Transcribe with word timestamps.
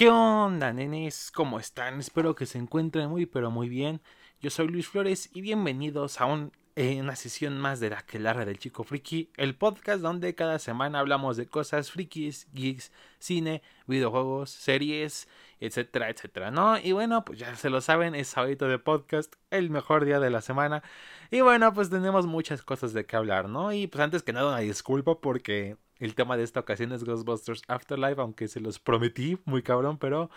¿Qué 0.00 0.08
onda, 0.08 0.72
nenes? 0.72 1.30
¿Cómo 1.30 1.60
están? 1.60 2.00
Espero 2.00 2.34
que 2.34 2.46
se 2.46 2.56
encuentren 2.56 3.10
muy 3.10 3.26
pero 3.26 3.50
muy 3.50 3.68
bien. 3.68 4.00
Yo 4.40 4.48
soy 4.48 4.68
Luis 4.68 4.88
Flores 4.88 5.28
y 5.34 5.42
bienvenidos 5.42 6.22
a 6.22 6.24
un, 6.24 6.52
eh, 6.74 7.02
una 7.02 7.16
sesión 7.16 7.58
más 7.58 7.80
de 7.80 7.90
la 7.90 8.00
Quelarra 8.06 8.46
del 8.46 8.58
Chico 8.58 8.82
Friki, 8.82 9.30
el 9.36 9.56
podcast 9.56 10.00
donde 10.00 10.34
cada 10.34 10.58
semana 10.58 11.00
hablamos 11.00 11.36
de 11.36 11.48
cosas 11.48 11.90
frikis, 11.90 12.48
geeks, 12.54 12.92
cine, 13.18 13.60
videojuegos, 13.86 14.48
series, 14.48 15.28
etcétera, 15.60 16.08
etcétera, 16.08 16.50
¿no? 16.50 16.78
Y 16.78 16.92
bueno, 16.92 17.22
pues 17.26 17.38
ya 17.38 17.54
se 17.54 17.68
lo 17.68 17.82
saben, 17.82 18.14
es 18.14 18.28
sábado 18.28 18.68
de 18.68 18.78
podcast, 18.78 19.34
el 19.50 19.68
mejor 19.68 20.06
día 20.06 20.18
de 20.18 20.30
la 20.30 20.40
semana. 20.40 20.82
Y 21.30 21.42
bueno, 21.42 21.74
pues 21.74 21.90
tenemos 21.90 22.26
muchas 22.26 22.62
cosas 22.62 22.94
de 22.94 23.04
qué 23.04 23.16
hablar, 23.16 23.50
¿no? 23.50 23.70
Y 23.74 23.86
pues 23.86 24.02
antes 24.02 24.22
que 24.22 24.32
nada 24.32 24.48
una 24.48 24.60
disculpa 24.60 25.20
porque 25.20 25.76
el 26.00 26.14
tema 26.14 26.36
de 26.36 26.42
esta 26.42 26.60
ocasión 26.60 26.92
es 26.92 27.04
Ghostbusters 27.04 27.62
Afterlife, 27.68 28.20
aunque 28.20 28.48
se 28.48 28.58
los 28.58 28.80
prometí, 28.80 29.38
muy 29.44 29.62
cabrón, 29.62 29.98
pero 29.98 30.30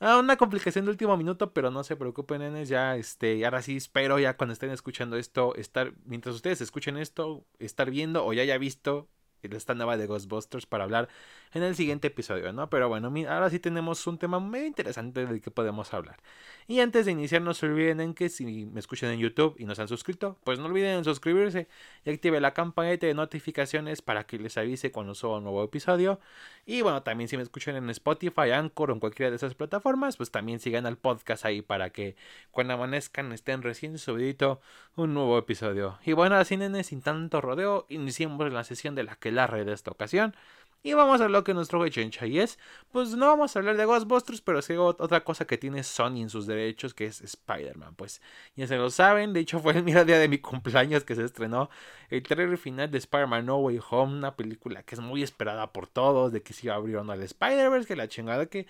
ah, 0.00 0.18
una 0.18 0.36
complicación 0.36 0.86
de 0.86 0.90
último 0.90 1.16
minuto, 1.16 1.52
pero 1.52 1.70
no 1.70 1.84
se 1.84 1.94
preocupen, 1.96 2.40
nenes, 2.40 2.68
ya 2.68 2.96
este, 2.96 3.44
ahora 3.44 3.62
sí 3.62 3.76
espero 3.76 4.18
ya 4.18 4.36
cuando 4.36 4.54
estén 4.54 4.70
escuchando 4.70 5.16
esto, 5.16 5.54
estar, 5.54 5.92
mientras 6.04 6.34
ustedes 6.34 6.60
escuchen 6.60 6.96
esto, 6.96 7.44
estar 7.58 7.90
viendo 7.90 8.24
o 8.24 8.32
ya 8.32 8.42
haya 8.42 8.58
visto 8.58 9.08
esta 9.42 9.74
nueva 9.74 9.96
de 9.96 10.06
Ghostbusters 10.06 10.66
para 10.66 10.84
hablar 10.84 11.08
en 11.52 11.62
el 11.62 11.74
siguiente 11.74 12.08
episodio, 12.08 12.52
¿no? 12.52 12.70
Pero 12.70 12.88
bueno, 12.88 13.12
ahora 13.28 13.50
sí 13.50 13.58
tenemos 13.58 14.06
un 14.06 14.18
tema 14.18 14.38
muy 14.38 14.60
interesante 14.60 15.26
del 15.26 15.40
que 15.40 15.50
podemos 15.50 15.92
hablar. 15.92 16.18
Y 16.66 16.80
antes 16.80 17.06
de 17.06 17.12
iniciar, 17.12 17.42
no 17.42 17.52
se 17.54 17.66
olviden 17.66 18.00
en 18.00 18.14
que 18.14 18.28
si 18.28 18.66
me 18.66 18.78
escuchan 18.78 19.10
en 19.10 19.18
YouTube 19.18 19.56
y 19.58 19.64
no 19.64 19.74
se 19.74 19.82
han 19.82 19.88
suscrito, 19.88 20.38
pues 20.44 20.58
no 20.58 20.66
olviden 20.66 21.02
suscribirse 21.04 21.66
y 22.04 22.10
active 22.10 22.40
la 22.40 22.54
campanita 22.54 23.06
de 23.06 23.14
notificaciones 23.14 24.02
para 24.02 24.24
que 24.24 24.38
les 24.38 24.56
avise 24.56 24.92
cuando 24.92 25.14
suba 25.14 25.38
un 25.38 25.44
nuevo 25.44 25.64
episodio. 25.64 26.20
Y 26.66 26.82
bueno, 26.82 27.02
también 27.02 27.28
si 27.28 27.36
me 27.36 27.42
escuchan 27.42 27.74
en 27.76 27.90
Spotify, 27.90 28.52
Anchor 28.52 28.90
o 28.90 28.94
en 28.94 29.00
cualquiera 29.00 29.30
de 29.30 29.36
esas 29.36 29.54
plataformas, 29.54 30.16
pues 30.16 30.30
también 30.30 30.60
sigan 30.60 30.86
al 30.86 30.96
podcast 30.96 31.44
ahí 31.44 31.62
para 31.62 31.90
que 31.90 32.14
cuando 32.50 32.74
amanezcan 32.74 33.32
estén 33.32 33.62
recién 33.62 33.98
subidito 33.98 34.60
un 34.96 35.14
nuevo 35.14 35.38
episodio. 35.38 35.98
Y 36.04 36.12
bueno, 36.12 36.36
así 36.36 36.56
nenes, 36.56 36.88
sin 36.88 37.02
tanto 37.02 37.40
rodeo, 37.40 37.86
iniciemos 37.88 38.52
la 38.52 38.64
sesión 38.64 38.94
de 38.94 39.04
la 39.04 39.16
que 39.16 39.29
la 39.32 39.46
red 39.46 39.66
de 39.66 39.72
esta 39.72 39.90
ocasión. 39.90 40.34
Y 40.82 40.94
vamos 40.94 41.20
a 41.20 41.28
lo 41.28 41.44
que 41.44 41.52
nuestro 41.52 41.86
Chencha 41.90 42.26
y 42.26 42.38
es, 42.38 42.58
pues 42.90 43.10
no 43.10 43.26
vamos 43.26 43.54
a 43.54 43.58
hablar 43.58 43.76
de 43.76 43.84
Ghostbusters, 43.84 44.40
pero 44.40 44.62
sí 44.62 44.72
otra 44.76 45.22
cosa 45.24 45.46
que 45.46 45.58
tiene 45.58 45.82
Sony 45.82 46.22
en 46.22 46.30
sus 46.30 46.46
derechos, 46.46 46.94
que 46.94 47.04
es 47.04 47.20
Spider-Man. 47.20 47.96
Pues 47.96 48.22
ya 48.56 48.66
se 48.66 48.76
lo 48.76 48.88
saben, 48.88 49.34
de 49.34 49.40
hecho 49.40 49.60
fue 49.60 49.74
el 49.76 49.84
día 49.84 50.04
de 50.04 50.28
mi 50.28 50.38
cumpleaños 50.38 51.04
que 51.04 51.14
se 51.14 51.24
estrenó 51.24 51.68
el 52.08 52.22
trailer 52.22 52.56
final 52.56 52.90
de 52.90 52.96
Spider-Man 52.96 53.44
No 53.44 53.58
Way 53.58 53.78
Home, 53.90 54.16
una 54.16 54.36
película 54.36 54.82
que 54.82 54.94
es 54.94 55.02
muy 55.02 55.22
esperada 55.22 55.70
por 55.70 55.86
todos, 55.86 56.32
de 56.32 56.42
que 56.42 56.54
se 56.54 56.68
iba 56.68 56.74
a 56.74 56.78
abrir 56.78 56.96
o 56.96 57.04
no 57.04 57.12
al 57.12 57.22
Spider-Verse, 57.22 57.86
que 57.86 57.96
la 57.96 58.08
chingada 58.08 58.46
que 58.46 58.66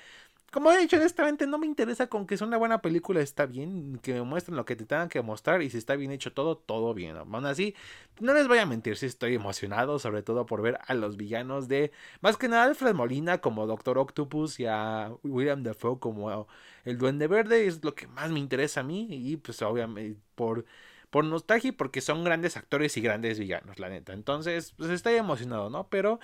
como 0.51 0.73
he 0.73 0.79
dicho, 0.79 0.97
honestamente 0.97 1.47
no 1.47 1.59
me 1.59 1.67
interesa 1.67 2.09
con 2.09 2.27
que 2.27 2.37
sea 2.37 2.47
una 2.47 2.57
buena 2.57 2.83
película, 2.83 3.21
está 3.21 3.47
bien, 3.47 3.99
que 4.03 4.13
me 4.15 4.23
muestren 4.23 4.57
lo 4.57 4.65
que 4.65 4.77
te 4.77 4.85
tengan 4.85 5.09
que 5.09 5.23
mostrar 5.23 5.63
y 5.63 5.71
si 5.71 5.79
está 5.79 5.97
bien 5.97 6.11
hecho 6.11 6.33
todo, 6.33 6.57
todo 6.57 6.93
bien. 6.95 7.17
Aún 7.17 7.47
así, 7.47 7.75
no 8.21 8.35
les 8.35 8.49
voy 8.49 8.59
a 8.59 8.67
mentir, 8.67 8.97
si 8.97 9.07
estoy 9.07 9.35
emocionado, 9.35 9.99
sobre 9.99 10.23
todo 10.23 10.47
por 10.47 10.63
ver 10.63 10.79
a 10.87 10.95
los 10.95 11.17
villanos 11.17 11.69
de, 11.69 11.93
más 12.21 12.37
que 12.37 12.49
nada, 12.49 12.65
Alfred 12.65 12.95
Molina 12.95 13.41
como 13.41 13.67
Doctor 13.67 13.99
Octopus 13.99 14.59
y 14.61 14.67
a 14.67 15.13
William 15.23 15.63
Dafoe 15.63 15.99
como 16.01 16.49
el 16.85 16.99
Duende 16.99 17.29
Verde, 17.29 17.67
es 17.67 17.85
lo 17.85 17.95
que 17.95 18.07
más 18.09 18.31
me 18.31 18.41
interesa 18.41 18.81
a 18.81 18.83
mí 18.83 19.09
y 19.11 19.37
pues 19.37 19.63
obviamente 19.63 20.19
por 20.35 20.65
por 21.11 21.25
nostalgia 21.25 21.69
y 21.69 21.73
porque 21.73 22.01
son 22.01 22.25
grandes 22.25 22.57
actores 22.57 22.97
y 22.97 23.01
grandes 23.01 23.39
villanos, 23.39 23.79
la 23.79 23.89
neta. 23.89 24.13
Entonces, 24.13 24.75
pues 24.77 24.91
estoy 24.91 25.15
emocionado, 25.17 25.69
¿no? 25.69 25.89
Pero 25.89 26.21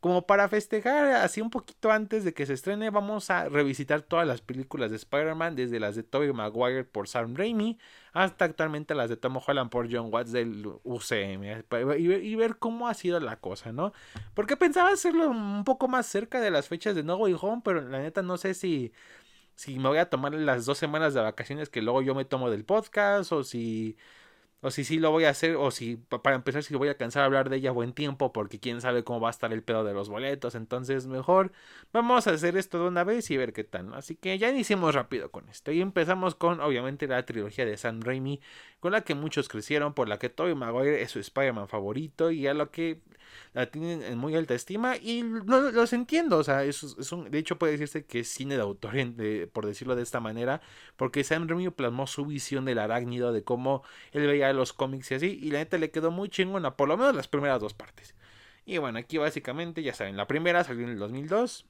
como 0.00 0.26
para 0.26 0.48
festejar 0.48 1.06
así 1.14 1.40
un 1.40 1.50
poquito 1.50 1.90
antes 1.90 2.24
de 2.24 2.32
que 2.32 2.46
se 2.46 2.54
estrene, 2.54 2.90
vamos 2.90 3.30
a 3.30 3.48
revisitar 3.48 4.02
todas 4.02 4.26
las 4.26 4.40
películas 4.40 4.90
de 4.90 4.96
Spider-Man, 4.96 5.56
desde 5.56 5.80
las 5.80 5.96
de 5.96 6.04
Tobey 6.04 6.32
Maguire 6.32 6.84
por 6.84 7.08
Sam 7.08 7.34
Raimi 7.34 7.78
hasta 8.12 8.44
actualmente 8.44 8.94
las 8.94 9.10
de 9.10 9.16
Tom 9.16 9.38
Holland 9.44 9.70
por 9.70 9.92
John 9.92 10.12
Watts 10.12 10.32
del 10.32 10.66
UCM 10.84 11.44
y, 11.98 12.34
ver 12.36 12.56
cómo 12.58 12.88
ha 12.88 12.94
sido 12.94 13.18
la 13.20 13.36
cosa, 13.36 13.72
¿no? 13.72 13.92
Porque 14.34 14.56
pensaba 14.56 14.90
hacerlo 14.90 15.28
un 15.30 15.64
poco 15.64 15.88
más 15.88 16.06
cerca 16.06 16.40
de 16.40 16.50
las 16.50 16.68
fechas 16.68 16.94
de 16.94 17.02
No 17.02 17.16
Way 17.16 17.36
Home, 17.40 17.62
pero 17.64 17.80
la 17.80 17.98
neta 17.98 18.22
no 18.22 18.36
sé 18.36 18.54
si 18.54 18.92
si 19.56 19.76
me 19.76 19.88
voy 19.88 19.98
a 19.98 20.08
tomar 20.08 20.32
las 20.34 20.66
dos 20.66 20.78
semanas 20.78 21.14
de 21.14 21.20
vacaciones 21.20 21.68
que 21.68 21.82
luego 21.82 22.00
yo 22.00 22.14
me 22.14 22.24
tomo 22.24 22.48
del 22.48 22.64
podcast 22.64 23.32
o 23.32 23.42
si 23.42 23.96
o 24.60 24.70
si 24.70 24.84
sí 24.84 24.98
lo 24.98 25.10
voy 25.10 25.24
a 25.24 25.30
hacer, 25.30 25.56
o 25.56 25.70
si 25.70 25.96
para 25.96 26.34
empezar 26.34 26.62
si 26.64 26.74
voy 26.74 26.88
a 26.88 26.96
cansar 26.96 27.22
a 27.22 27.26
hablar 27.26 27.48
de 27.48 27.56
ella 27.56 27.70
buen 27.70 27.92
tiempo, 27.92 28.32
porque 28.32 28.58
quién 28.58 28.80
sabe 28.80 29.04
cómo 29.04 29.20
va 29.20 29.28
a 29.28 29.30
estar 29.30 29.52
el 29.52 29.62
pedo 29.62 29.84
de 29.84 29.94
los 29.94 30.08
boletos. 30.08 30.54
Entonces, 30.54 31.06
mejor 31.06 31.52
vamos 31.92 32.26
a 32.26 32.32
hacer 32.32 32.56
esto 32.56 32.80
de 32.82 32.88
una 32.88 33.04
vez 33.04 33.30
y 33.30 33.36
ver 33.36 33.52
qué 33.52 33.64
tal. 33.64 33.94
Así 33.94 34.16
que 34.16 34.36
ya 34.38 34.50
iniciemos 34.50 34.94
rápido 34.94 35.30
con 35.30 35.48
esto. 35.48 35.70
Y 35.72 35.80
empezamos 35.80 36.34
con, 36.34 36.60
obviamente, 36.60 37.06
la 37.06 37.24
trilogía 37.24 37.64
de 37.66 37.76
Sam 37.76 38.00
Raimi, 38.00 38.40
con 38.80 38.92
la 38.92 39.02
que 39.02 39.14
muchos 39.14 39.48
crecieron, 39.48 39.94
por 39.94 40.08
la 40.08 40.18
que 40.18 40.28
Tobey 40.28 40.54
Maguire 40.54 41.02
es 41.02 41.10
su 41.12 41.20
Spider-Man 41.20 41.68
favorito 41.68 42.30
y 42.30 42.46
a 42.46 42.54
lo 42.54 42.70
que 42.70 43.00
la 43.52 43.70
tienen 43.70 44.02
en 44.02 44.18
muy 44.18 44.34
alta 44.34 44.54
estima 44.54 44.96
y 44.96 45.22
no, 45.22 45.70
los 45.70 45.92
entiendo, 45.92 46.38
o 46.38 46.44
sea, 46.44 46.64
es, 46.64 46.82
un, 47.12 47.30
de 47.30 47.38
hecho 47.38 47.58
puede 47.58 47.72
decirse 47.72 48.04
que 48.04 48.20
es 48.20 48.28
cine 48.28 48.56
de 48.56 48.62
autor, 48.62 48.94
por 49.52 49.66
decirlo 49.66 49.96
de 49.96 50.02
esta 50.02 50.20
manera, 50.20 50.60
porque 50.96 51.24
Sam 51.24 51.48
Raimi 51.48 51.70
plasmó 51.70 52.06
su 52.06 52.26
visión 52.26 52.64
del 52.64 52.78
arácnido, 52.78 53.32
de 53.32 53.44
cómo 53.44 53.82
él 54.12 54.26
veía 54.26 54.52
los 54.52 54.72
cómics 54.72 55.10
y 55.10 55.14
así, 55.14 55.38
y 55.42 55.50
la 55.50 55.58
neta 55.58 55.78
le 55.78 55.90
quedó 55.90 56.10
muy 56.10 56.28
chingona, 56.28 56.76
por 56.76 56.88
lo 56.88 56.96
menos 56.96 57.14
las 57.14 57.28
primeras 57.28 57.60
dos 57.60 57.74
partes. 57.74 58.14
Y 58.68 58.76
bueno, 58.76 58.98
aquí 58.98 59.16
básicamente, 59.16 59.82
ya 59.82 59.94
saben, 59.94 60.16
la 60.18 60.26
primera 60.26 60.62
salió 60.62 60.84
en 60.84 60.90
el 60.90 60.98
2002. 60.98 61.64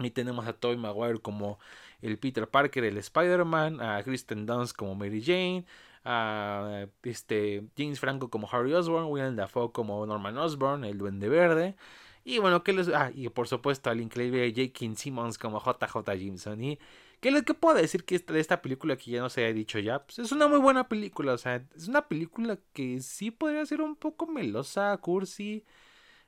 Y 0.00 0.10
tenemos 0.10 0.46
a 0.46 0.52
Tobey 0.52 0.76
Maguire 0.76 1.20
como 1.20 1.58
el 2.02 2.18
Peter 2.18 2.48
Parker, 2.48 2.84
el 2.84 2.98
Spider-Man, 2.98 3.80
a 3.80 4.02
Kristen 4.02 4.44
Dunst 4.44 4.76
como 4.76 4.94
Mary 4.94 5.22
Jane, 5.22 5.64
a 6.06 6.86
este, 7.02 7.64
James 7.76 7.98
Franco 7.98 8.30
como 8.30 8.48
Harry 8.50 8.72
Osborn, 8.72 9.06
William 9.06 9.34
Dafoe 9.34 9.72
como 9.72 10.06
Norman 10.06 10.38
Osborn, 10.38 10.84
el 10.84 10.98
Duende 10.98 11.28
Verde. 11.28 11.76
Y 12.24 12.38
bueno, 12.38 12.62
que 12.64 12.72
les. 12.72 12.88
Ah, 12.88 13.10
y 13.14 13.28
por 13.28 13.48
supuesto 13.48 13.90
al 13.90 14.00
increíble 14.00 14.50
J.K. 14.50 14.96
Simmons 14.96 15.38
como 15.38 15.60
JJ 15.60 15.96
Jameson. 16.06 16.62
¿Y 16.62 16.78
qué, 17.20 17.30
les, 17.30 17.42
qué 17.44 17.54
puedo 17.54 17.76
decir 17.76 18.04
que 18.04 18.18
de 18.18 18.40
esta 18.40 18.62
película 18.62 18.96
que 18.96 19.12
ya 19.12 19.20
no 19.20 19.30
se 19.30 19.44
haya 19.44 19.54
dicho 19.54 19.78
ya? 19.78 20.04
Pues 20.04 20.18
es 20.20 20.32
una 20.32 20.48
muy 20.48 20.58
buena 20.58 20.88
película. 20.88 21.34
O 21.34 21.38
sea, 21.38 21.64
es 21.76 21.88
una 21.88 22.08
película 22.08 22.58
que 22.72 23.00
sí 23.00 23.30
podría 23.30 23.64
ser 23.66 23.80
un 23.80 23.96
poco 23.96 24.26
melosa, 24.26 24.96
cursi. 24.98 25.64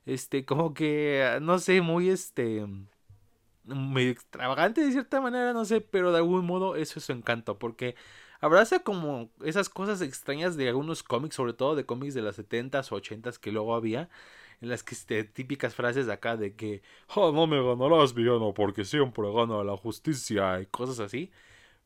Este, 0.07 0.45
como 0.45 0.75
que, 0.75 1.39
no 1.43 1.59
sé, 1.59 1.81
muy 1.83 2.09
este. 2.11 2.67
Medio 3.65 4.11
extravagante 4.13 4.81
de 4.83 4.93
cierta 4.93 5.21
manera, 5.21 5.53
no 5.53 5.65
sé, 5.65 5.81
pero 5.81 6.11
de 6.13 6.19
algún 6.19 6.47
modo 6.47 6.77
eso 6.77 6.99
es 6.99 7.05
su 7.07 7.13
encanto. 7.13 7.59
Porque 7.59 7.97
abraza 8.41 8.81
como 8.81 9.31
esas 9.45 9.69
cosas 9.69 10.01
extrañas 10.03 10.57
de 10.57 10.69
algunos 10.69 11.03
cómics, 11.03 11.37
sobre 11.37 11.53
todo 11.53 11.75
de 11.75 11.87
cómics 11.87 12.15
de 12.15 12.23
las 12.23 12.39
70s 12.39 12.93
o 12.93 13.01
80s 13.01 13.39
que 13.39 13.53
luego 13.53 13.75
había, 13.75 14.09
en 14.61 14.69
las 14.69 14.83
que 14.83 14.95
este, 14.95 15.25
típicas 15.25 15.75
frases 15.75 16.09
acá 16.09 16.37
de 16.37 16.55
que, 16.55 16.83
oh, 17.15 17.33
no 17.33 17.47
me 17.47 17.63
ganarás, 17.63 18.15
villano, 18.15 18.55
porque 18.55 18.85
siempre 18.85 19.33
gana 19.33 19.63
la 19.65 19.77
justicia 19.77 20.61
y 20.61 20.67
cosas 20.67 21.01
así. 21.01 21.31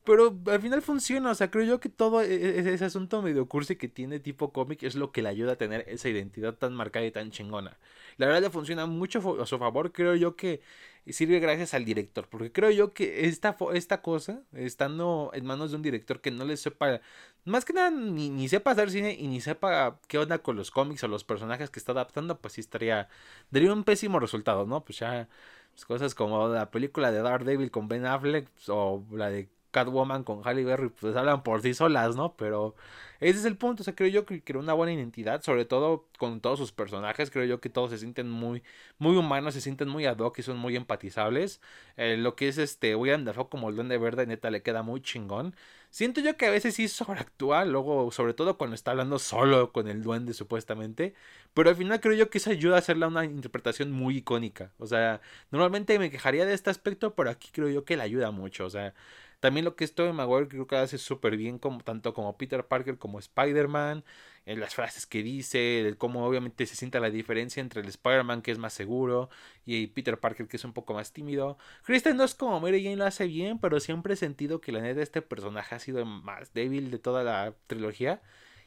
Pero 0.04 0.36
al 0.46 0.60
final 0.60 0.82
funciona, 0.82 1.30
o 1.30 1.34
sea, 1.34 1.50
creo 1.50 1.64
yo 1.64 1.78
que 1.78 1.88
todo 1.88 2.22
e, 2.22 2.34
e, 2.34 2.74
ese 2.74 2.84
asunto 2.84 3.22
medio 3.22 3.46
cursi 3.46 3.76
que 3.76 3.86
tiene 3.88 4.18
tipo 4.18 4.52
cómic 4.52 4.82
es 4.82 4.96
lo 4.96 5.12
que 5.12 5.22
le 5.22 5.28
ayuda 5.28 5.52
a 5.52 5.56
tener 5.56 5.84
esa 5.88 6.08
identidad 6.08 6.54
tan 6.54 6.74
marcada 6.74 7.06
y 7.06 7.12
tan 7.12 7.30
chingona. 7.30 7.78
La 8.16 8.26
verdad 8.26 8.42
le 8.42 8.50
funciona 8.50 8.86
mucho 8.86 9.40
a 9.40 9.46
su 9.46 9.58
favor, 9.58 9.92
creo 9.92 10.16
yo 10.16 10.34
que 10.34 10.60
sirve 11.06 11.38
gracias 11.40 11.74
al 11.74 11.84
director, 11.84 12.28
porque 12.28 12.50
creo 12.52 12.70
yo 12.70 12.92
que 12.92 13.26
esta, 13.26 13.56
esta 13.74 14.02
cosa, 14.02 14.42
estando 14.54 15.30
en 15.34 15.44
manos 15.44 15.70
de 15.70 15.76
un 15.76 15.82
director 15.82 16.20
que 16.20 16.30
no 16.32 16.44
le 16.44 16.56
sepa, 16.56 17.00
más 17.44 17.64
que 17.64 17.72
nada, 17.72 17.90
ni, 17.90 18.28
ni 18.30 18.48
sepa 18.48 18.72
hacer 18.72 18.90
cine 18.90 19.14
y 19.18 19.28
ni 19.28 19.40
sepa 19.40 20.00
qué 20.08 20.18
onda 20.18 20.38
con 20.38 20.56
los 20.56 20.70
cómics 20.72 21.04
o 21.04 21.08
los 21.08 21.24
personajes 21.24 21.70
que 21.70 21.78
está 21.78 21.92
adaptando, 21.92 22.40
pues 22.40 22.54
sí 22.54 22.60
estaría, 22.60 23.08
daría 23.50 23.72
un 23.72 23.84
pésimo 23.84 24.18
resultado, 24.20 24.66
¿no? 24.66 24.84
Pues 24.84 24.98
ya, 24.98 25.28
pues 25.72 25.84
cosas 25.84 26.14
como 26.14 26.48
la 26.48 26.70
película 26.70 27.10
de 27.12 27.22
Daredevil 27.22 27.70
con 27.70 27.88
Ben 27.88 28.06
Affleck 28.06 28.48
o 28.68 29.04
la 29.12 29.30
de 29.30 29.48
Catwoman 29.72 30.22
con 30.24 30.42
Halle 30.46 30.64
Berry 30.64 30.90
pues 30.90 31.16
hablan 31.16 31.42
por 31.42 31.62
sí 31.62 31.74
solas, 31.74 32.14
¿no? 32.14 32.36
Pero 32.36 32.76
ese 33.20 33.38
es 33.38 33.44
el 33.44 33.56
punto, 33.56 33.82
o 33.82 33.84
sea, 33.84 33.94
creo 33.94 34.08
yo 34.08 34.26
que 34.26 34.42
creó 34.42 34.60
una 34.60 34.72
buena 34.74 34.92
identidad, 34.92 35.42
sobre 35.42 35.64
todo 35.64 36.08
con 36.18 36.40
todos 36.40 36.58
sus 36.58 36.72
personajes, 36.72 37.30
creo 37.30 37.44
yo 37.44 37.60
que 37.60 37.68
todos 37.70 37.90
se 37.90 37.98
sienten 37.98 38.28
muy, 38.30 38.62
muy 38.98 39.16
humanos, 39.16 39.54
se 39.54 39.60
sienten 39.60 39.88
muy 39.88 40.06
ad 40.06 40.18
hoc 40.18 40.38
y 40.38 40.42
son 40.42 40.58
muy 40.58 40.76
empatizables. 40.76 41.60
Eh, 41.96 42.16
lo 42.16 42.36
que 42.36 42.48
es 42.48 42.58
este 42.58 42.96
William 42.96 43.24
Dafoe 43.24 43.48
como 43.48 43.68
el 43.68 43.76
Duende 43.76 43.98
Verde, 43.98 44.26
neta, 44.26 44.50
le 44.50 44.62
queda 44.62 44.82
muy 44.82 45.00
chingón. 45.00 45.54
Siento 45.90 46.20
yo 46.22 46.36
que 46.36 46.46
a 46.46 46.50
veces 46.50 46.74
sí 46.74 46.88
sobreactúa, 46.88 47.64
luego, 47.64 48.10
sobre 48.12 48.34
todo 48.34 48.56
cuando 48.58 48.74
está 48.74 48.92
hablando 48.92 49.18
solo 49.18 49.72
con 49.72 49.88
el 49.88 50.02
duende, 50.02 50.32
supuestamente. 50.34 51.14
Pero 51.54 51.68
al 51.70 51.76
final 51.76 52.00
creo 52.00 52.14
yo 52.14 52.30
que 52.30 52.38
eso 52.38 52.50
ayuda 52.50 52.76
a 52.76 52.78
hacerla 52.78 53.08
una 53.08 53.24
interpretación 53.24 53.92
muy 53.92 54.16
icónica. 54.18 54.72
O 54.78 54.86
sea, 54.86 55.20
normalmente 55.50 55.98
me 55.98 56.10
quejaría 56.10 56.46
de 56.46 56.54
este 56.54 56.70
aspecto, 56.70 57.14
pero 57.14 57.30
aquí 57.30 57.50
creo 57.52 57.68
yo 57.68 57.84
que 57.84 57.96
le 57.96 58.02
ayuda 58.04 58.30
mucho. 58.30 58.64
O 58.64 58.70
sea, 58.70 58.94
También 59.42 59.64
lo 59.64 59.74
que 59.74 59.82
es 59.82 59.92
Tobey 59.96 60.12
Maguire 60.12 60.46
creo 60.46 60.68
que 60.68 60.76
hace 60.76 60.98
súper 60.98 61.36
bien, 61.36 61.58
como, 61.58 61.80
tanto 61.80 62.14
como 62.14 62.36
Peter 62.38 62.64
Parker 62.64 62.96
como 62.96 63.18
Spider-Man, 63.18 64.04
en 64.46 64.60
las 64.60 64.76
frases 64.76 65.04
que 65.04 65.24
dice, 65.24 65.58
de 65.58 65.96
cómo 65.98 66.24
obviamente 66.24 66.64
se 66.64 66.76
sienta 66.76 67.00
la 67.00 67.10
diferencia 67.10 67.60
entre 67.60 67.80
el 67.80 67.88
Spider-Man 67.88 68.42
que 68.42 68.52
es 68.52 68.58
más 68.58 68.72
seguro 68.72 69.30
y 69.66 69.88
Peter 69.88 70.20
Parker 70.20 70.46
que 70.46 70.58
es 70.58 70.64
un 70.64 70.72
poco 70.72 70.94
más 70.94 71.12
tímido. 71.12 71.58
Kristen 71.82 72.20
es 72.20 72.36
como 72.36 72.60
Mary 72.60 72.84
Jane 72.84 72.94
lo 72.96 73.04
hace 73.04 73.26
bien, 73.26 73.58
pero 73.58 73.80
siempre 73.80 74.14
he 74.14 74.16
sentido 74.16 74.60
que 74.60 74.70
la 74.70 74.80
neta 74.80 75.02
este 75.02 75.22
personaje 75.22 75.74
ha 75.74 75.80
sido 75.80 75.98
el 75.98 76.06
más 76.06 76.54
débil 76.54 76.92
de 76.92 77.00
toda 77.00 77.24
la 77.24 77.52
trilogía 77.66 78.22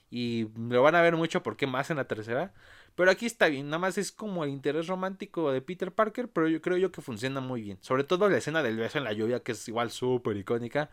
y 0.09 0.49
lo 0.57 0.81
van 0.83 0.95
a 0.95 1.01
ver 1.01 1.15
mucho 1.15 1.41
porque 1.41 1.67
más 1.67 1.89
en 1.89 1.97
la 1.97 2.07
tercera. 2.09 2.53
Pero 2.95 3.11
aquí 3.11 3.25
está 3.25 3.47
bien, 3.47 3.67
nada 3.67 3.79
más 3.79 3.97
es 3.97 4.11
como 4.11 4.43
el 4.45 4.51
interés 4.51 4.87
romántico 4.87 5.51
de 5.51 5.61
Peter 5.61 5.91
Parker, 5.93 6.29
pero 6.29 6.47
yo 6.47 6.61
creo 6.61 6.77
yo 6.77 6.91
que 6.91 7.01
funciona 7.01 7.41
muy 7.41 7.61
bien. 7.61 7.77
Sobre 7.81 8.05
todo 8.05 8.29
la 8.29 8.37
escena 8.37 8.63
del 8.63 8.77
beso 8.77 8.97
en 8.97 9.03
la 9.03 9.13
lluvia, 9.13 9.41
que 9.41 9.51
es 9.51 9.67
igual 9.67 9.91
súper 9.91 10.37
icónica. 10.37 10.89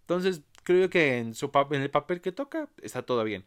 Entonces, 0.00 0.42
creo 0.64 0.90
que 0.90 1.18
en, 1.18 1.34
su 1.34 1.50
en 1.70 1.82
el 1.82 1.90
papel 1.90 2.20
que 2.20 2.32
toca 2.32 2.68
está 2.82 3.02
todo 3.02 3.24
bien. 3.24 3.44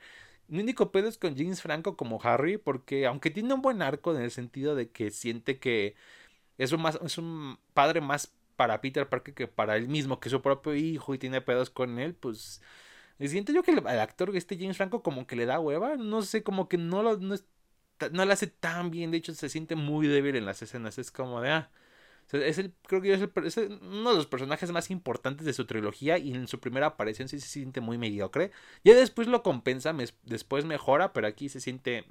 Mi 0.48 0.62
único 0.62 0.92
pedo 0.92 1.10
es 1.10 1.18
con 1.18 1.36
James 1.38 1.62
Franco 1.62 1.98
como 1.98 2.22
Harry, 2.24 2.58
porque 2.58 3.06
aunque 3.06 3.32
tiene 3.32 3.54
un 3.54 3.62
buen 3.62 3.82
arco 3.82 4.16
en 4.16 4.22
el 4.22 4.32
sentido 4.32 4.76
de 4.76 4.90
que 4.92 5.12
siente 5.12 5.60
que 5.60 5.96
es 6.58 6.72
un, 6.72 6.82
más, 6.82 7.00
es 7.04 7.18
un 7.18 7.60
padre 7.74 8.02
más 8.02 8.34
para 8.56 8.82
Peter 8.82 9.08
Parker 9.10 9.34
que 9.34 9.48
para 9.48 9.78
él 9.78 9.88
mismo, 9.90 10.20
que 10.20 10.30
su 10.30 10.42
propio 10.42 10.76
hijo 10.76 11.14
y 11.14 11.20
tiene 11.20 11.42
pedos 11.42 11.70
con 11.70 12.00
él, 12.00 12.16
pues 12.16 12.62
siento 13.20 13.52
yo 13.54 13.64
que 13.64 13.72
el, 13.72 13.88
actor, 13.88 14.36
este 14.36 14.58
James 14.58 14.78
Franco, 14.78 15.04
como 15.04 15.28
que 15.28 15.36
le 15.36 15.46
da 15.46 15.60
hueva, 15.60 15.96
no 15.98 16.22
sé, 16.22 16.44
como 16.44 16.70
que 16.70 16.78
no 16.78 17.04
lo, 17.04 17.18
no, 17.18 17.36
no 18.12 18.26
lo 18.26 18.34
hace 18.34 18.48
tan 18.48 18.92
bien, 18.92 19.12
de 19.12 19.18
hecho 19.18 19.34
se 19.34 19.50
siente 19.50 19.76
muy 19.76 20.08
débil 20.08 20.36
en 20.36 20.46
las 20.46 20.62
escenas, 20.62 20.98
es 20.98 21.12
como 21.12 21.42
de, 21.42 21.50
ah, 21.50 21.70
es 22.34 22.58
el, 22.58 22.74
creo 22.88 23.02
que 23.02 23.14
es, 23.14 23.58
uno 23.58 24.10
de 24.12 24.16
los 24.18 24.26
personajes 24.28 24.72
más 24.72 24.92
importantes 24.92 25.46
de 25.46 25.54
su 25.54 25.66
trilogía 25.66 26.18
y 26.18 26.34
en 26.34 26.48
su 26.48 26.60
primera 26.60 26.88
aparición 26.88 27.30
sí 27.30 27.40
se 27.40 27.48
siente 27.48 27.80
muy 27.80 27.98
mediocre. 27.98 28.52
Ya 28.84 28.96
después 28.96 29.28
lo 29.28 29.44
compensa, 29.44 29.96
después 30.24 30.66
mejora, 30.66 31.14
pero 31.14 31.28
aquí 31.28 31.50
se 31.50 31.62
siente... 31.62 32.06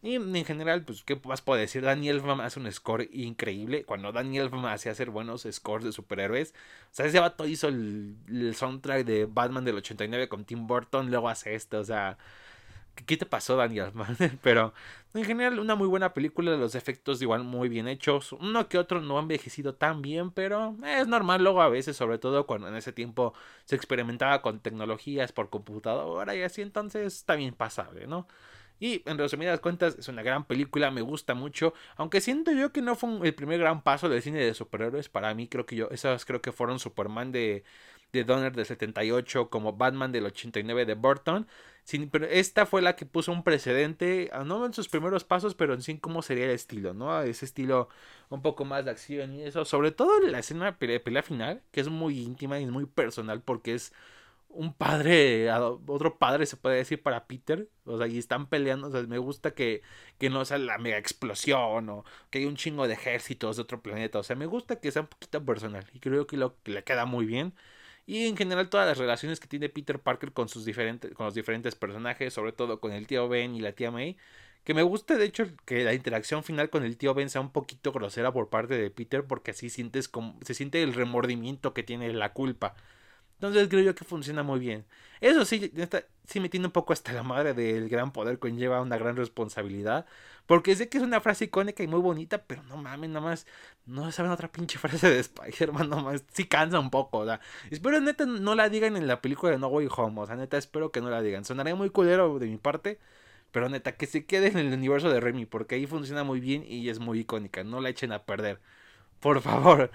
Y 0.00 0.14
en 0.14 0.44
general, 0.44 0.84
pues, 0.84 1.02
¿qué 1.02 1.20
más 1.24 1.42
puedo 1.42 1.58
decir? 1.60 1.82
Daniel 1.82 2.18
Elfman 2.18 2.40
hace 2.40 2.60
un 2.60 2.70
score 2.70 3.08
increíble. 3.12 3.84
Cuando 3.84 4.12
Daniel 4.12 4.44
Elfman 4.44 4.66
hacía 4.66 4.92
hacer 4.92 5.10
buenos 5.10 5.46
scores 5.50 5.84
de 5.84 5.90
superhéroes. 5.90 6.54
O 6.84 6.94
sea, 6.94 7.06
ese 7.06 7.18
vato 7.18 7.46
hizo 7.48 7.66
el, 7.66 8.14
el 8.28 8.54
soundtrack 8.54 9.04
de 9.04 9.26
Batman 9.26 9.64
del 9.64 9.74
89 9.78 10.28
con 10.28 10.44
Tim 10.44 10.68
Burton. 10.68 11.10
Luego 11.10 11.28
hace 11.28 11.54
esto, 11.54 11.80
o 11.80 11.84
sea... 11.84 12.16
¿Qué 13.06 13.16
te 13.16 13.26
pasó, 13.26 13.56
Daniel? 13.56 13.92
Pero 14.42 14.72
en 15.14 15.24
general, 15.24 15.58
una 15.58 15.74
muy 15.74 15.88
buena 15.88 16.14
película. 16.14 16.56
Los 16.56 16.74
efectos 16.74 17.20
igual 17.22 17.44
muy 17.44 17.68
bien 17.68 17.88
hechos. 17.88 18.32
Uno 18.32 18.68
que 18.68 18.78
otro 18.78 19.00
no 19.00 19.18
ha 19.18 19.22
envejecido 19.22 19.74
tan 19.74 20.02
bien, 20.02 20.30
pero 20.30 20.76
es 20.84 21.06
normal 21.08 21.42
luego 21.42 21.62
a 21.62 21.68
veces, 21.68 21.96
sobre 21.96 22.18
todo 22.18 22.46
cuando 22.46 22.68
en 22.68 22.76
ese 22.76 22.92
tiempo 22.92 23.34
se 23.64 23.76
experimentaba 23.76 24.42
con 24.42 24.60
tecnologías 24.60 25.32
por 25.32 25.50
computadora 25.50 26.34
y 26.36 26.42
así, 26.42 26.62
entonces 26.62 27.14
está 27.14 27.36
bien 27.36 27.54
pasable, 27.54 28.06
¿no? 28.06 28.26
Y 28.80 29.02
en 29.06 29.18
resumidas 29.18 29.60
cuentas, 29.60 29.96
es 29.98 30.08
una 30.08 30.22
gran 30.22 30.44
película, 30.44 30.90
me 30.90 31.00
gusta 31.00 31.34
mucho. 31.34 31.74
Aunque 31.96 32.20
siento 32.20 32.52
yo 32.52 32.72
que 32.72 32.80
no 32.82 32.94
fue 32.94 33.10
el 33.26 33.34
primer 33.34 33.58
gran 33.58 33.82
paso 33.82 34.08
del 34.08 34.22
cine 34.22 34.38
de 34.38 34.54
superhéroes. 34.54 35.08
Para 35.08 35.34
mí, 35.34 35.48
creo 35.48 35.66
que 35.66 35.76
yo, 35.76 35.88
esas 35.90 36.24
creo 36.24 36.40
que 36.40 36.52
fueron 36.52 36.78
Superman 36.78 37.32
de, 37.32 37.64
de 38.12 38.24
Donner 38.24 38.54
del 38.54 38.66
78, 38.66 39.50
como 39.50 39.74
Batman 39.74 40.12
del 40.12 40.26
89 40.26 40.86
de 40.86 40.94
Burton 40.94 41.46
pero 42.10 42.26
esta 42.26 42.66
fue 42.66 42.82
la 42.82 42.96
que 42.96 43.06
puso 43.06 43.32
un 43.32 43.42
precedente, 43.42 44.28
ah, 44.32 44.44
no 44.44 44.66
en 44.66 44.74
sus 44.74 44.88
primeros 44.88 45.24
pasos, 45.24 45.54
pero 45.54 45.72
en 45.72 45.80
sí 45.82 45.98
cómo 45.98 46.20
sería 46.22 46.44
el 46.44 46.50
estilo, 46.50 46.92
¿no? 46.92 47.22
Ese 47.22 47.46
estilo 47.46 47.88
un 48.28 48.42
poco 48.42 48.64
más 48.66 48.84
de 48.84 48.90
acción 48.90 49.34
y 49.34 49.42
eso. 49.44 49.64
Sobre 49.64 49.90
todo 49.90 50.22
en 50.22 50.32
la 50.32 50.40
escena 50.40 50.76
de 50.78 51.00
pelea, 51.00 51.22
final, 51.22 51.62
que 51.70 51.80
es 51.80 51.88
muy 51.88 52.20
íntima 52.20 52.60
y 52.60 52.66
muy 52.66 52.84
personal 52.86 53.42
porque 53.42 53.74
es 53.74 53.92
un 54.50 54.74
padre, 54.74 55.50
otro 55.52 56.18
padre 56.18 56.46
se 56.46 56.56
puede 56.56 56.76
decir 56.76 57.02
para 57.02 57.26
Peter, 57.26 57.68
o 57.84 57.98
sea, 57.98 58.06
y 58.08 58.18
están 58.18 58.48
peleando, 58.48 58.88
o 58.88 58.90
sea, 58.92 59.02
me 59.02 59.18
gusta 59.18 59.52
que, 59.54 59.82
que 60.18 60.30
no 60.30 60.44
sea 60.44 60.58
la 60.58 60.78
mega 60.78 60.98
explosión 60.98 61.88
o 61.90 62.04
que 62.30 62.38
hay 62.38 62.46
un 62.46 62.56
chingo 62.56 62.86
de 62.88 62.94
ejércitos 62.94 63.56
de 63.56 63.62
otro 63.62 63.82
planeta, 63.82 64.18
o 64.18 64.22
sea, 64.22 64.36
me 64.36 64.46
gusta 64.46 64.80
que 64.80 64.90
sea 64.92 65.02
un 65.02 65.08
poquito 65.08 65.44
personal 65.44 65.86
y 65.92 66.00
creo 66.00 66.26
que 66.26 66.36
lo 66.36 66.56
que 66.62 66.72
le 66.72 66.84
queda 66.84 67.04
muy 67.06 67.26
bien. 67.26 67.54
Y 68.08 68.26
en 68.26 68.38
general 68.38 68.70
todas 68.70 68.86
las 68.86 68.96
relaciones 68.96 69.38
que 69.38 69.48
tiene 69.48 69.68
Peter 69.68 70.00
Parker 70.00 70.32
con 70.32 70.48
sus 70.48 70.64
diferentes, 70.64 71.12
con 71.12 71.26
los 71.26 71.34
diferentes 71.34 71.74
personajes, 71.74 72.32
sobre 72.32 72.52
todo 72.52 72.80
con 72.80 72.92
el 72.92 73.06
tío 73.06 73.28
Ben 73.28 73.54
y 73.54 73.60
la 73.60 73.72
tía 73.72 73.90
May. 73.90 74.16
Que 74.64 74.72
me 74.72 74.80
gusta 74.82 75.18
de 75.18 75.26
hecho 75.26 75.44
que 75.66 75.84
la 75.84 75.92
interacción 75.92 76.42
final 76.42 76.70
con 76.70 76.84
el 76.84 76.96
tío 76.96 77.12
Ben 77.12 77.28
sea 77.28 77.42
un 77.42 77.52
poquito 77.52 77.92
grosera 77.92 78.32
por 78.32 78.48
parte 78.48 78.78
de 78.78 78.90
Peter, 78.90 79.26
porque 79.26 79.50
así 79.50 79.68
sientes 79.68 80.08
como, 80.08 80.38
se 80.40 80.54
siente 80.54 80.82
el 80.82 80.94
remordimiento 80.94 81.74
que 81.74 81.82
tiene 81.82 82.10
la 82.14 82.32
culpa. 82.32 82.74
Entonces 83.38 83.68
creo 83.68 83.82
yo 83.82 83.94
que 83.94 84.04
funciona 84.04 84.42
muy 84.42 84.58
bien. 84.58 84.84
Eso 85.20 85.44
sí, 85.44 85.72
sí 86.26 86.40
me 86.40 86.48
tiene 86.48 86.66
un 86.66 86.72
poco 86.72 86.92
hasta 86.92 87.12
la 87.12 87.22
madre 87.22 87.54
del 87.54 87.88
gran 87.88 88.12
poder 88.12 88.38
conlleva 88.40 88.80
una 88.80 88.98
gran 88.98 89.16
responsabilidad. 89.16 90.06
Porque 90.46 90.74
sé 90.74 90.88
que 90.88 90.98
es 90.98 91.04
una 91.04 91.20
frase 91.20 91.44
icónica 91.44 91.82
y 91.82 91.86
muy 91.86 92.00
bonita, 92.00 92.38
pero 92.44 92.62
no 92.64 92.76
mames, 92.78 93.10
nada 93.10 93.20
más. 93.24 93.46
No 93.86 94.10
saben 94.10 94.32
otra 94.32 94.50
pinche 94.50 94.78
frase 94.78 95.08
de 95.08 95.20
Spider-Man, 95.20 95.88
nomás. 95.88 96.24
Sí 96.32 96.46
cansa 96.46 96.80
un 96.80 96.90
poco, 96.90 97.18
o 97.18 97.26
sea. 97.26 97.40
Espero 97.70 98.00
neta 98.00 98.26
no 98.26 98.54
la 98.56 98.68
digan 98.68 98.96
en 98.96 99.06
la 99.06 99.20
película 99.20 99.52
de 99.52 99.58
No 99.58 99.68
Way 99.68 99.88
Home. 99.96 100.20
O 100.20 100.26
sea, 100.26 100.36
neta, 100.36 100.56
espero 100.58 100.90
que 100.90 101.00
no 101.00 101.10
la 101.10 101.22
digan. 101.22 101.44
Sonaría 101.44 101.74
muy 101.76 101.90
culero 101.90 102.38
de 102.38 102.46
mi 102.46 102.56
parte. 102.56 102.98
Pero 103.52 103.68
neta, 103.68 103.92
que 103.96 104.06
se 104.06 104.26
quede 104.26 104.48
en 104.48 104.58
el 104.58 104.72
universo 104.72 105.10
de 105.10 105.20
Remy. 105.20 105.46
Porque 105.46 105.76
ahí 105.76 105.86
funciona 105.86 106.24
muy 106.24 106.40
bien 106.40 106.64
y 106.66 106.88
es 106.88 106.98
muy 106.98 107.20
icónica. 107.20 107.62
No 107.64 107.80
la 107.80 107.90
echen 107.90 108.12
a 108.12 108.24
perder. 108.24 108.60
Por 109.20 109.40
favor. 109.42 109.90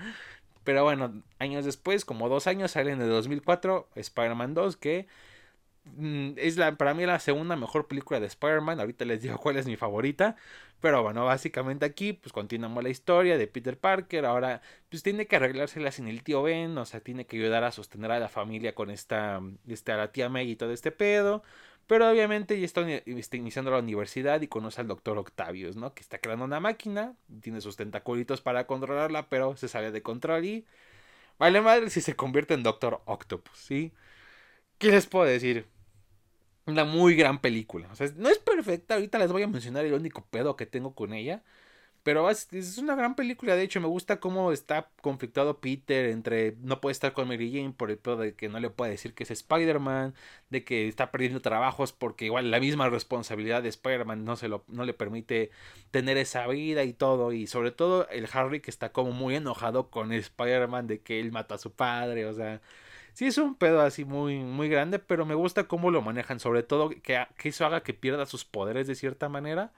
Pero 0.64 0.84
bueno, 0.84 1.24
años 1.40 1.66
después, 1.66 2.06
como 2.06 2.30
dos 2.30 2.48
años, 2.48 2.72
sale 2.72 2.92
en 2.92 3.02
el 3.02 3.10
2004 3.10 3.90
Spider-Man 3.96 4.54
2, 4.54 4.78
que 4.78 5.08
mm, 5.86 6.32
es 6.38 6.58
la, 6.58 6.76
para 6.78 6.94
mí 6.94 7.06
la 7.06 7.20
segunda 7.20 7.56
mejor 7.56 7.88
película 7.88 8.20
de 8.20 8.28
Spider-Man. 8.28 8.80
Ahorita 8.80 9.06
les 9.06 9.22
digo 9.22 9.38
cuál 9.40 9.58
es 9.58 9.66
mi 9.68 9.76
favorita. 9.78 10.36
Pero 10.82 11.02
bueno, 11.02 11.26
básicamente 11.26 11.86
aquí 11.86 12.14
pues 12.14 12.34
continuamos 12.34 12.84
la 12.84 12.90
historia 12.90 13.38
de 13.38 13.48
Peter 13.48 13.78
Parker. 13.80 14.26
Ahora 14.26 14.62
pues 14.90 15.02
tiene 15.04 15.28
que 15.28 15.38
arreglárselas 15.38 15.96
sin 15.96 16.08
el 16.10 16.24
tío 16.24 16.44
Ben. 16.44 16.78
O 16.78 16.86
sea, 16.86 17.00
tiene 17.02 17.26
que 17.26 17.38
ayudar 17.38 17.64
a 17.64 17.72
sostener 17.72 18.12
a 18.12 18.20
la 18.20 18.30
familia 18.30 18.76
con 18.76 18.90
esta, 18.92 19.42
esta 19.68 19.98
la 19.98 20.12
tía 20.12 20.30
May 20.30 20.52
y 20.52 20.56
todo 20.58 20.72
este 20.74 20.92
pedo. 20.92 21.44
Pero 21.88 22.10
obviamente 22.10 22.60
ya 22.60 22.66
está, 22.66 23.38
iniciando 23.38 23.72
la 23.72 23.80
universidad 23.80 24.42
y 24.42 24.48
conoce 24.48 24.82
al 24.82 24.88
doctor 24.88 25.18
Octavius, 25.18 25.76
¿no? 25.76 25.94
Que 25.94 26.02
está 26.02 26.18
creando 26.20 26.46
una 26.46 26.60
máquina, 26.60 27.16
tiene 27.42 27.62
sus 27.62 27.76
tentaculitos 27.76 28.42
para 28.42 28.66
controlarla, 28.68 29.30
pero 29.30 29.58
se 29.58 29.68
sale 29.68 29.92
de 29.92 30.02
control 30.02 30.46
y... 30.46 30.66
Vale 31.40 31.62
madre 31.62 31.90
si 31.90 32.00
se 32.02 32.16
convierte 32.16 32.54
en 32.54 32.64
Doctor 32.64 33.02
Octopus, 33.06 33.58
¿sí? 33.58 33.92
¿Qué 34.78 34.90
les 34.92 35.08
puedo 35.08 35.26
decir? 35.26 35.68
Una 36.66 36.86
muy 36.86 37.16
gran 37.16 37.42
película. 37.42 37.90
O 37.92 37.96
sea, 37.96 38.10
no 38.16 38.30
es 38.30 38.38
perfecta, 38.40 38.96
ahorita 38.96 39.18
les 39.20 39.32
voy 39.32 39.44
a 39.44 39.48
mencionar 39.48 39.86
el 39.86 39.94
único 39.94 40.26
pedo 40.26 40.56
que 40.56 40.66
tengo 40.66 40.96
con 40.96 41.14
ella. 41.14 41.44
Pero 42.04 42.30
es, 42.30 42.78
una 42.78 42.96
gran 42.96 43.16
película, 43.16 43.56
de 43.56 43.64
hecho, 43.64 43.80
me 43.80 43.88
gusta 43.88 44.20
cómo 44.20 44.52
está 44.52 44.90
conflictado 45.02 45.62
Peter 45.62 46.08
entre 46.08 46.56
no 46.62 46.82
puede 46.82 46.92
estar 46.92 47.14
con 47.14 47.30
Mary 47.30 47.50
Jane 47.50 47.72
por 47.72 47.92
el 47.92 47.98
pedo 47.98 48.18
de 48.18 48.36
que 48.36 48.50
no 48.50 48.60
le 48.60 48.70
puede 48.70 48.92
decir 48.92 49.14
que 49.14 49.24
es 49.24 49.32
Spider-Man, 49.32 50.14
de 50.50 50.66
que 50.66 50.90
está 50.90 51.12
perdiendo 51.12 51.42
trabajos 51.42 51.94
porque 51.94 52.26
igual 52.26 52.52
la 52.52 52.60
misma 52.60 52.90
responsabilidad 52.90 53.64
de 53.64 53.70
Spider-Man 53.70 54.26
no, 54.26 54.36
se 54.36 54.50
lo, 54.50 54.66
no 54.68 54.84
le 54.84 54.94
permite 54.94 55.50
tener 55.92 56.18
esa 56.18 56.46
vida 56.48 56.84
y 56.84 56.92
todo, 56.94 57.32
y 57.32 57.48
sobre 57.48 57.72
todo 57.72 58.08
el 58.10 58.28
Harry 58.34 58.60
que 58.60 58.72
está 58.72 58.92
como 58.92 59.12
muy 59.14 59.36
enojado 59.36 59.90
con 59.90 60.12
Spider-Man 60.12 60.88
de 60.88 61.00
que 61.02 61.22
él 61.22 61.32
mató 61.32 61.56
a 61.56 61.58
su 61.58 61.72
padre, 61.72 62.26
o 62.26 62.34
sea, 62.34 62.62
sí 63.14 63.28
es 63.28 63.38
un 63.38 63.56
pedo 63.56 63.82
así 63.82 64.06
muy, 64.06 64.40
muy 64.40 64.68
grande, 64.70 65.00
pero 65.00 65.26
me 65.26 65.36
gusta 65.36 65.68
cómo 65.70 65.92
lo 65.92 66.02
manejan, 66.02 66.40
sobre 66.42 66.64
todo 66.64 66.90
que, 66.90 67.26
que 67.38 67.50
eso 67.50 67.66
haga 67.66 67.84
que 67.84 67.94
pierda 67.94 68.26
sus 68.26 68.46
poderes 68.46 68.88
de 68.88 68.96
cierta 68.96 69.30
manera 69.30 69.72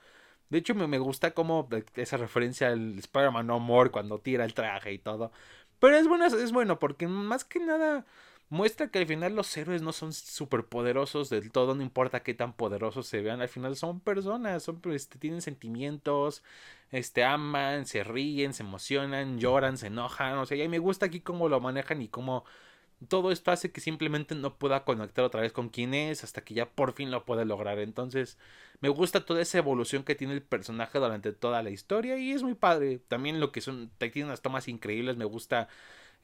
de 0.50 0.58
hecho, 0.58 0.76
me, 0.76 0.98
gusta 1.00 1.32
como 1.32 1.68
esa 1.96 2.18
referencia 2.18 2.70
al 2.70 2.98
Spider-Man 3.00 3.48
No 3.48 3.60
More 3.60 3.92
cuando 3.92 4.20
tira 4.20 4.46
el 4.46 4.54
traje 4.54 4.94
y 4.94 5.00
todo. 5.00 5.32
Pero 5.80 5.98
es 5.98 6.08
bueno, 6.08 6.26
es 6.26 6.52
bueno 6.52 6.80
porque 6.80 7.08
más 7.08 7.44
que 7.44 7.60
nada 7.60 8.06
muestra 8.50 8.90
que 8.90 9.00
al 9.00 9.08
final 9.08 9.36
los 9.36 9.56
héroes 9.58 9.82
no 9.82 9.92
son 9.92 10.14
súper 10.14 10.66
poderosos 10.66 11.30
del 11.30 11.52
todo, 11.52 11.76
no 11.76 11.82
importa 11.82 12.24
qué 12.24 12.34
tan 12.34 12.54
poderosos 12.54 13.08
se 13.08 13.22
vean, 13.22 13.42
al 13.42 13.50
final 13.50 13.76
son 13.76 14.00
personas, 14.00 14.64
son, 14.64 14.82
este, 14.92 15.18
tienen 15.18 15.42
sentimientos, 15.42 16.44
este, 16.92 17.24
aman, 17.24 17.86
se 17.86 18.04
ríen, 18.04 18.54
se 18.54 18.64
emocionan, 18.64 19.40
lloran, 19.40 19.78
se 19.78 19.88
enojan, 19.88 20.38
o 20.38 20.46
sea, 20.46 20.64
y 20.64 20.68
me 20.70 20.80
gusta 20.80 21.08
aquí 21.08 21.22
cómo 21.22 21.50
lo 21.50 21.60
manejan 21.60 22.02
y 22.02 22.08
cómo 22.08 22.46
todo 23.08 23.32
esto 23.32 23.52
hace 23.52 23.72
que 23.72 23.82
simplemente 23.82 24.36
no 24.36 24.58
pueda 24.58 24.86
conectar 24.86 25.26
otra 25.26 25.42
vez 25.42 25.52
con 25.54 25.70
quién 25.70 25.94
es 25.94 26.24
hasta 26.24 26.44
que 26.44 26.54
ya 26.54 26.70
por 26.70 26.94
fin 26.94 27.12
lo 27.12 27.26
puede 27.26 27.46
lograr. 27.46 27.80
Entonces, 27.80 28.38
me 28.82 28.90
gusta 28.90 29.26
toda 29.26 29.42
esa 29.42 29.58
evolución 29.58 30.04
que 30.04 30.16
tiene 30.16 30.34
el 30.34 30.42
personaje 30.42 31.00
durante 31.00 31.32
toda 31.34 31.64
la 31.64 31.70
historia 31.70 32.18
y 32.18 32.32
es 32.32 32.44
muy 32.44 32.56
padre. 32.56 33.00
También 33.08 33.40
lo 33.40 33.52
que 33.52 33.62
son, 33.62 33.92
tiene 33.98 34.26
unas 34.26 34.42
tomas 34.42 34.68
increíbles, 34.68 35.18
me 35.18 35.26
gusta 35.26 35.68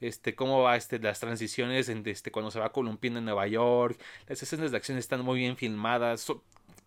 este 0.00 0.34
cómo 0.34 0.62
va 0.62 0.76
este 0.76 0.98
las 0.98 1.20
transiciones 1.20 1.88
en 1.88 2.02
este 2.06 2.32
cuando 2.32 2.50
se 2.50 2.58
va 2.58 2.72
columpiando 2.72 3.20
en 3.20 3.24
Nueva 3.24 3.46
York, 3.46 4.00
las 4.26 4.42
escenas 4.42 4.70
de 4.72 4.76
acción 4.76 4.98
están 4.98 5.22
muy 5.22 5.38
bien 5.38 5.56
filmadas. 5.56 6.26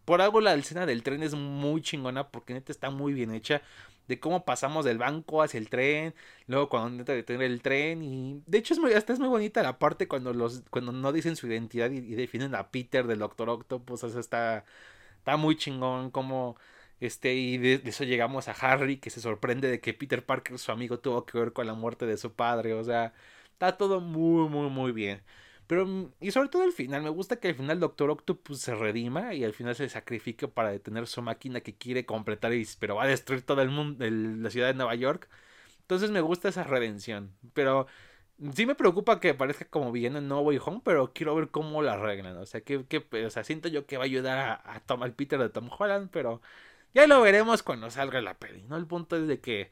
Por 0.06 0.22
algo 0.22 0.42
la 0.42 0.54
escena 0.54 0.86
del 0.86 1.04
tren 1.04 1.24
es 1.24 1.34
muy 1.36 1.82
chingona 1.82 2.30
porque 2.30 2.54
neta 2.54 2.72
está 2.72 2.90
muy 2.90 3.14
bien 3.14 3.34
hecha 3.34 3.62
de 4.08 4.20
cómo 4.20 4.46
pasamos 4.46 4.86
del 4.86 4.98
banco 4.98 5.42
hacia 5.42 5.58
el 5.58 5.70
tren, 5.70 6.14
luego 6.48 6.70
cuando 6.70 6.90
neta 6.92 7.14
detener 7.14 7.44
el 7.44 7.62
tren 7.62 8.04
y 8.04 8.44
de 8.46 8.58
hecho 8.60 8.74
es 8.74 8.80
muy, 8.80 8.94
hasta 8.94 9.14
es 9.14 9.20
muy 9.20 9.30
bonita 9.30 9.64
la 9.64 9.80
parte 9.80 10.08
cuando 10.08 10.34
los 10.34 10.64
cuando 10.70 10.92
no 10.92 11.12
dicen 11.12 11.36
su 11.36 11.48
identidad 11.48 11.92
y, 11.92 12.02
definen 12.16 12.56
a 12.56 12.70
Peter 12.70 13.08
del 13.08 13.20
Doctor 13.20 13.50
Octopus, 13.50 14.04
o 14.04 14.10
sea, 14.10 14.20
está 14.20 14.66
está 15.20 15.38
muy 15.38 15.58
chingón 15.58 16.12
como 16.12 16.58
este 17.00 17.34
y 17.36 17.58
de, 17.58 17.82
eso 17.86 18.04
llegamos 18.04 18.48
a 18.48 18.52
Harry 18.54 18.98
que 18.98 19.10
se 19.10 19.22
sorprende 19.22 19.70
de 19.70 19.82
que 19.82 19.94
Peter 19.94 20.26
Parker 20.26 20.60
su 20.60 20.72
amigo 20.72 21.00
tuvo 21.00 21.26
que 21.26 21.38
ver 21.40 21.54
con 21.54 21.68
la 21.68 21.74
muerte 21.74 22.06
de 22.06 22.18
su 22.18 22.34
padre, 22.34 22.74
o 22.74 22.84
sea, 22.84 23.14
está 23.54 23.78
todo 23.78 24.02
muy 24.02 24.48
muy 24.50 24.70
muy 24.70 24.92
bien. 24.92 25.24
Pero, 25.68 25.86
mm, 25.86 26.14
y 26.20 26.32
sobre 26.32 26.50
todo 26.50 26.64
al 26.64 26.72
final, 26.74 27.02
me 27.04 27.10
gusta 27.10 27.38
que 27.40 27.50
al 27.50 27.56
final 27.56 27.80
Doctor 27.80 28.10
Octopus 28.12 28.60
se 28.62 28.76
redima 28.76 29.34
y 29.34 29.44
al 29.44 29.54
final 29.54 29.76
se 29.76 29.90
sacrifique 29.90 30.48
para 30.48 30.72
detener 30.72 31.08
su 31.08 31.22
máquina 31.22 31.62
que 31.62 31.76
quiere 31.76 32.06
completar, 32.06 32.54
y, 32.54 32.68
pero 32.80 32.96
va 32.96 33.04
a 33.04 33.08
destruir 33.08 33.42
todo 33.44 33.62
el 33.62 33.70
mundo, 33.70 34.06
la 34.08 34.50
ciudad 34.50 34.68
de 34.68 34.74
Nueva 34.76 34.96
York. 34.96 35.30
Entonces 35.82 36.12
me 36.12 36.22
gusta 36.22 36.50
esa 36.50 36.64
redención. 36.64 37.32
Pero 37.54 37.88
sí 38.54 38.66
me 38.66 38.76
preocupa 38.76 39.20
que 39.20 39.34
parezca 39.34 39.66
como 39.66 39.92
villano 39.92 40.18
en 40.20 40.28
No 40.28 40.42
Way 40.42 40.60
Home, 40.66 40.82
pero 40.84 41.14
quiero 41.14 41.36
ver 41.36 41.50
cómo 41.50 41.82
la 41.82 41.94
arreglan. 41.94 42.38
O 42.38 42.46
sea, 42.46 42.62
que, 42.62 42.78
o 42.78 43.30
sea, 43.30 43.44
siento 43.44 43.70
yo 43.70 43.86
que 43.86 43.98
va 43.98 44.04
a 44.04 44.06
ayudar 44.06 44.38
a, 44.40 44.54
a 44.56 44.82
al 45.02 45.14
Peter 45.14 45.40
de 45.40 45.50
Tom 45.50 45.70
Holland, 45.78 46.10
pero 46.12 46.42
ya 46.94 47.08
lo 47.08 47.22
veremos 47.22 47.64
cuando 47.64 47.90
salga 47.92 48.22
la 48.22 48.36
peli, 48.40 48.64
¿no? 48.64 48.78
El 48.78 48.88
punto 48.88 49.18
es 49.18 49.28
de 49.28 49.40
que 49.42 49.72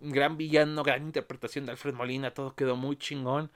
gran 0.00 0.36
villano, 0.36 0.82
gran 0.82 1.04
interpretación 1.04 1.66
de 1.66 1.72
Alfred 1.72 1.94
Molina, 1.94 2.32
todo 2.34 2.54
quedó 2.54 2.76
muy 2.76 2.96
chingón. 2.96 3.50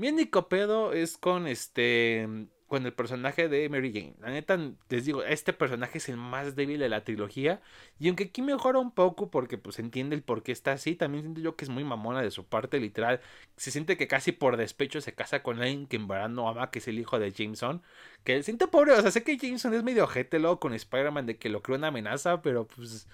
Mi 0.00 0.08
único 0.08 0.48
pedo 0.48 0.94
es 0.94 1.18
con 1.18 1.46
este. 1.46 2.26
Con 2.68 2.86
el 2.86 2.94
personaje 2.94 3.48
de 3.48 3.68
Mary 3.68 3.92
Jane. 3.92 4.14
La 4.20 4.30
neta, 4.30 4.56
les 4.88 5.04
digo, 5.04 5.22
este 5.24 5.52
personaje 5.52 5.98
es 5.98 6.08
el 6.08 6.16
más 6.16 6.56
débil 6.56 6.78
de 6.80 6.88
la 6.88 7.04
trilogía. 7.04 7.60
Y 7.98 8.08
aunque 8.08 8.24
aquí 8.24 8.40
mejora 8.40 8.78
un 8.78 8.92
poco 8.92 9.30
porque 9.30 9.58
pues 9.58 9.78
entiende 9.78 10.16
el 10.16 10.22
por 10.22 10.42
qué 10.42 10.52
está 10.52 10.72
así, 10.72 10.94
también 10.94 11.24
siento 11.24 11.42
yo 11.42 11.54
que 11.54 11.66
es 11.66 11.68
muy 11.68 11.84
mamona 11.84 12.22
de 12.22 12.30
su 12.30 12.46
parte, 12.46 12.80
literal. 12.80 13.20
Se 13.58 13.70
siente 13.70 13.98
que 13.98 14.08
casi 14.08 14.32
por 14.32 14.56
despecho 14.56 15.02
se 15.02 15.14
casa 15.14 15.42
con 15.42 15.58
alguien 15.58 15.86
que 15.86 15.96
en 15.96 16.08
verdad 16.08 16.30
no 16.30 16.48
ama, 16.48 16.70
que 16.70 16.78
es 16.78 16.88
el 16.88 16.98
hijo 16.98 17.18
de 17.18 17.32
Jameson. 17.32 17.82
Que 18.24 18.42
siente 18.42 18.68
pobre, 18.68 18.92
o 18.92 19.02
sea, 19.02 19.10
sé 19.10 19.22
que 19.22 19.36
Jameson 19.36 19.74
es 19.74 19.82
medio 19.82 20.04
ojete 20.04 20.38
luego 20.38 20.60
con 20.60 20.72
Spider-Man 20.72 21.26
de 21.26 21.36
que 21.36 21.50
lo 21.50 21.60
creó 21.60 21.76
una 21.76 21.88
amenaza, 21.88 22.40
pero 22.40 22.66
pues... 22.66 23.06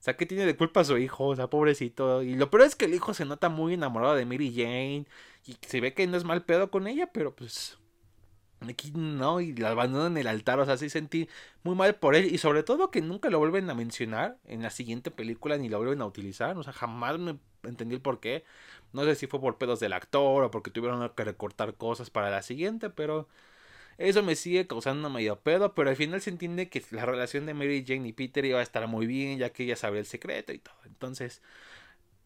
O 0.00 0.02
sea, 0.02 0.16
¿qué 0.16 0.24
tiene 0.24 0.46
de 0.46 0.56
culpa 0.56 0.82
su 0.82 0.96
hijo? 0.96 1.26
O 1.28 1.36
sea, 1.36 1.48
pobrecito. 1.50 2.22
Y 2.22 2.34
lo 2.34 2.50
peor 2.50 2.62
es 2.62 2.74
que 2.74 2.86
el 2.86 2.94
hijo 2.94 3.12
se 3.12 3.26
nota 3.26 3.50
muy 3.50 3.74
enamorado 3.74 4.14
de 4.14 4.24
Mary 4.24 4.50
Jane. 4.54 5.06
Y 5.46 5.56
se 5.66 5.80
ve 5.80 5.92
que 5.94 6.06
no 6.06 6.16
es 6.16 6.24
mal 6.24 6.42
pedo 6.44 6.70
con 6.70 6.86
ella, 6.86 7.10
pero 7.12 7.36
pues. 7.36 7.78
Aquí 8.60 8.92
no, 8.94 9.40
y 9.40 9.54
la 9.54 9.70
abandonan 9.70 10.12
en 10.12 10.18
el 10.18 10.26
altar. 10.26 10.58
O 10.58 10.64
sea, 10.64 10.78
sí 10.78 10.88
sentí 10.88 11.28
muy 11.64 11.74
mal 11.74 11.96
por 11.96 12.14
él. 12.14 12.34
Y 12.34 12.38
sobre 12.38 12.62
todo 12.62 12.90
que 12.90 13.02
nunca 13.02 13.28
lo 13.28 13.38
vuelven 13.38 13.68
a 13.68 13.74
mencionar 13.74 14.38
en 14.46 14.62
la 14.62 14.70
siguiente 14.70 15.10
película 15.10 15.58
ni 15.58 15.68
lo 15.68 15.76
vuelven 15.78 16.00
a 16.00 16.06
utilizar. 16.06 16.56
O 16.56 16.62
sea, 16.62 16.72
jamás 16.72 17.18
me 17.18 17.38
entendí 17.62 17.94
el 17.96 18.00
por 18.00 18.20
qué. 18.20 18.44
No 18.94 19.04
sé 19.04 19.14
si 19.16 19.26
fue 19.26 19.40
por 19.40 19.58
pedos 19.58 19.80
del 19.80 19.92
actor 19.92 20.44
o 20.44 20.50
porque 20.50 20.70
tuvieron 20.70 21.06
que 21.10 21.24
recortar 21.24 21.74
cosas 21.74 22.08
para 22.10 22.30
la 22.30 22.42
siguiente, 22.42 22.88
pero. 22.90 23.28
Eso 24.00 24.22
me 24.22 24.34
sigue 24.34 24.66
causando 24.66 25.10
medio 25.10 25.40
pedo, 25.40 25.74
pero 25.74 25.90
al 25.90 25.96
final 25.96 26.22
se 26.22 26.30
entiende 26.30 26.70
que 26.70 26.82
la 26.90 27.04
relación 27.04 27.44
de 27.44 27.52
Mary 27.52 27.84
Jane 27.86 28.08
y 28.08 28.12
Peter 28.14 28.42
iba 28.46 28.58
a 28.58 28.62
estar 28.62 28.86
muy 28.88 29.06
bien, 29.06 29.38
ya 29.38 29.50
que 29.50 29.64
ella 29.64 29.76
sabe 29.76 29.98
el 29.98 30.06
secreto 30.06 30.54
y 30.54 30.58
todo. 30.58 30.74
Entonces, 30.86 31.42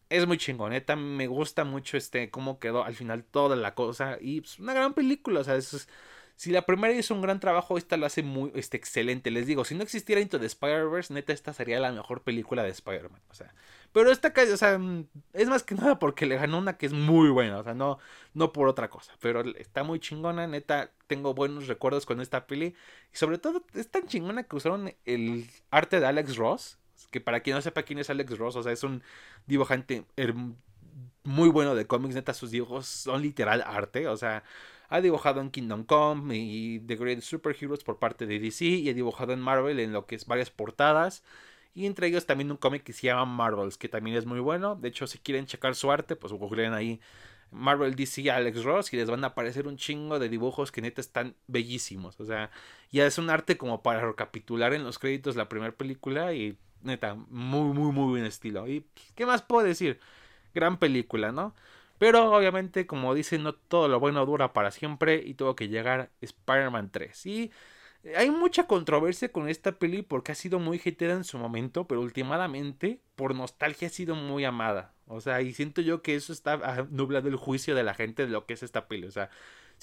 es 0.09 0.25
muy 0.27 0.37
chingoneta, 0.37 0.95
me 0.95 1.27
gusta 1.27 1.65
mucho 1.65 1.97
este 1.97 2.29
cómo 2.31 2.59
quedó 2.59 2.85
al 2.85 2.95
final 2.95 3.25
toda 3.25 3.55
la 3.57 3.75
cosa 3.75 4.17
y 4.21 4.41
pues, 4.41 4.59
una 4.59 4.73
gran 4.73 4.93
película, 4.93 5.41
o 5.41 5.43
sea, 5.43 5.55
es, 5.57 5.89
si 6.35 6.51
la 6.51 6.63
primera 6.63 6.93
hizo 6.93 7.13
un 7.13 7.21
gran 7.21 7.39
trabajo, 7.39 7.77
esta 7.77 7.95
lo 7.95 8.05
hace 8.05 8.21
muy 8.21 8.51
este, 8.55 8.75
excelente. 8.75 9.31
Les 9.31 9.47
digo, 9.47 9.63
si 9.63 9.73
no 9.73 9.83
existiera 9.83 10.19
Into 10.19 10.37
the 10.37 10.45
Spider-Verse, 10.45 11.13
neta, 11.13 11.31
esta 11.31 11.53
sería 11.53 11.79
la 11.79 11.93
mejor 11.93 12.23
película 12.23 12.61
de 12.61 12.69
Spider-Man. 12.69 13.21
O 13.29 13.33
sea, 13.33 13.53
pero 13.93 14.11
esta, 14.11 14.33
o 14.53 14.57
sea, 14.57 14.77
mm, 14.77 15.07
es 15.31 15.47
más 15.47 15.63
que 15.63 15.75
nada 15.75 15.97
porque 15.97 16.25
le 16.25 16.35
ganó 16.35 16.57
una 16.57 16.77
que 16.77 16.87
es 16.87 16.93
muy 16.93 17.29
buena. 17.29 17.59
O 17.59 17.63
sea, 17.63 17.73
no, 17.73 17.99
no 18.33 18.51
por 18.51 18.67
otra 18.67 18.89
cosa. 18.89 19.13
Pero 19.21 19.41
está 19.55 19.83
muy 19.83 19.99
chingona, 19.99 20.45
neta. 20.45 20.91
Tengo 21.07 21.33
buenos 21.33 21.67
recuerdos 21.67 22.05
con 22.05 22.19
esta 22.19 22.47
peli. 22.47 22.75
Y 23.13 23.17
sobre 23.17 23.37
todo, 23.37 23.63
es 23.73 23.89
tan 23.89 24.05
chingona 24.07 24.43
que 24.43 24.57
usaron 24.57 24.93
el 25.05 25.49
arte 25.71 26.01
de 26.01 26.05
Alex 26.07 26.35
Ross. 26.35 26.79
Que 27.11 27.21
para 27.21 27.39
quien 27.39 27.55
no 27.55 27.61
sepa 27.61 27.83
quién 27.83 27.99
es 27.99 28.09
Alex 28.09 28.37
Ross, 28.37 28.57
o 28.57 28.63
sea, 28.63 28.73
es 28.73 28.83
un 28.83 29.01
dibujante 29.47 30.03
muy 31.23 31.47
bueno 31.47 31.75
de 31.75 31.87
cómics. 31.87 32.15
Neta, 32.15 32.33
sus 32.33 32.51
dibujos 32.51 32.87
son 32.87 33.21
literal 33.21 33.63
arte. 33.65 34.09
O 34.09 34.17
sea 34.17 34.43
ha 34.89 35.01
dibujado 35.01 35.41
en 35.41 35.51
Kingdom 35.51 35.83
Come 35.83 36.37
y 36.37 36.79
The 36.79 36.95
Great 36.95 37.21
Superheroes 37.21 37.83
por 37.83 37.99
parte 37.99 38.25
de 38.25 38.39
DC 38.39 38.65
y 38.65 38.89
ha 38.89 38.93
dibujado 38.93 39.33
en 39.33 39.41
Marvel 39.41 39.79
en 39.79 39.93
lo 39.93 40.05
que 40.05 40.15
es 40.15 40.25
varias 40.25 40.49
portadas. 40.49 41.23
Y 41.73 41.85
entre 41.85 42.07
ellos 42.07 42.25
también 42.25 42.51
un 42.51 42.57
cómic 42.57 42.83
que 42.83 42.93
se 42.93 43.07
llama 43.07 43.25
Marvels, 43.25 43.77
que 43.77 43.89
también 43.89 44.15
es 44.15 44.25
muy 44.25 44.39
bueno. 44.39 44.75
De 44.75 44.87
hecho, 44.87 45.07
si 45.07 45.17
quieren 45.19 45.45
checar 45.45 45.75
su 45.75 45.91
arte, 45.91 46.15
pues 46.15 46.31
googleen 46.31 46.73
ahí 46.73 47.01
Marvel 47.51 47.95
DC 47.95 48.29
Alex 48.31 48.63
Ross 48.63 48.93
y 48.93 48.97
les 48.97 49.09
van 49.09 49.23
a 49.23 49.27
aparecer 49.27 49.67
un 49.67 49.77
chingo 49.77 50.19
de 50.19 50.29
dibujos 50.29 50.71
que 50.71 50.81
neta 50.81 51.01
están 51.01 51.35
bellísimos. 51.47 52.19
O 52.19 52.25
sea, 52.25 52.49
ya 52.91 53.05
es 53.05 53.17
un 53.17 53.29
arte 53.29 53.57
como 53.57 53.81
para 53.81 54.05
recapitular 54.05 54.73
en 54.73 54.83
los 54.83 54.99
créditos 54.99 55.35
la 55.35 55.49
primera 55.49 55.73
película 55.73 56.33
y 56.33 56.57
neta, 56.81 57.15
muy, 57.15 57.73
muy, 57.73 57.91
muy 57.91 58.11
buen 58.11 58.25
estilo. 58.25 58.67
¿Y 58.67 58.85
qué 59.15 59.25
más 59.25 59.41
puedo 59.41 59.65
decir? 59.65 59.99
Gran 60.53 60.77
película, 60.77 61.31
¿no? 61.31 61.53
Pero 61.97 62.35
obviamente, 62.35 62.85
como 62.85 63.13
dicen, 63.13 63.43
no 63.43 63.53
todo 63.53 63.87
lo 63.87 63.99
bueno 63.99 64.25
dura 64.25 64.53
para 64.53 64.71
siempre 64.71 65.21
y 65.25 65.33
tuvo 65.35 65.55
que 65.55 65.69
llegar 65.69 66.09
Spider-Man 66.21 66.91
3. 66.91 67.25
Y 67.25 67.51
hay 68.15 68.29
mucha 68.29 68.67
controversia 68.67 69.31
con 69.31 69.49
esta 69.49 69.79
peli 69.79 70.01
porque 70.03 70.31
ha 70.31 70.35
sido 70.35 70.59
muy 70.59 70.79
hateada 70.79 71.15
en 71.15 71.23
su 71.23 71.37
momento, 71.37 71.87
pero 71.87 72.01
últimamente 72.01 73.01
por 73.15 73.33
nostalgia 73.33 73.87
ha 73.87 73.91
sido 73.91 74.15
muy 74.15 74.45
amada. 74.45 74.93
O 75.07 75.21
sea, 75.21 75.41
y 75.41 75.53
siento 75.53 75.81
yo 75.81 76.01
que 76.01 76.15
eso 76.15 76.33
está 76.33 76.53
ah, 76.63 76.85
nublado 76.89 77.29
el 77.29 77.35
juicio 77.35 77.75
de 77.75 77.83
la 77.83 77.93
gente 77.93 78.25
de 78.25 78.31
lo 78.31 78.45
que 78.45 78.53
es 78.53 78.63
esta 78.63 78.87
peli. 78.87 79.07
O 79.07 79.11
sea, 79.11 79.29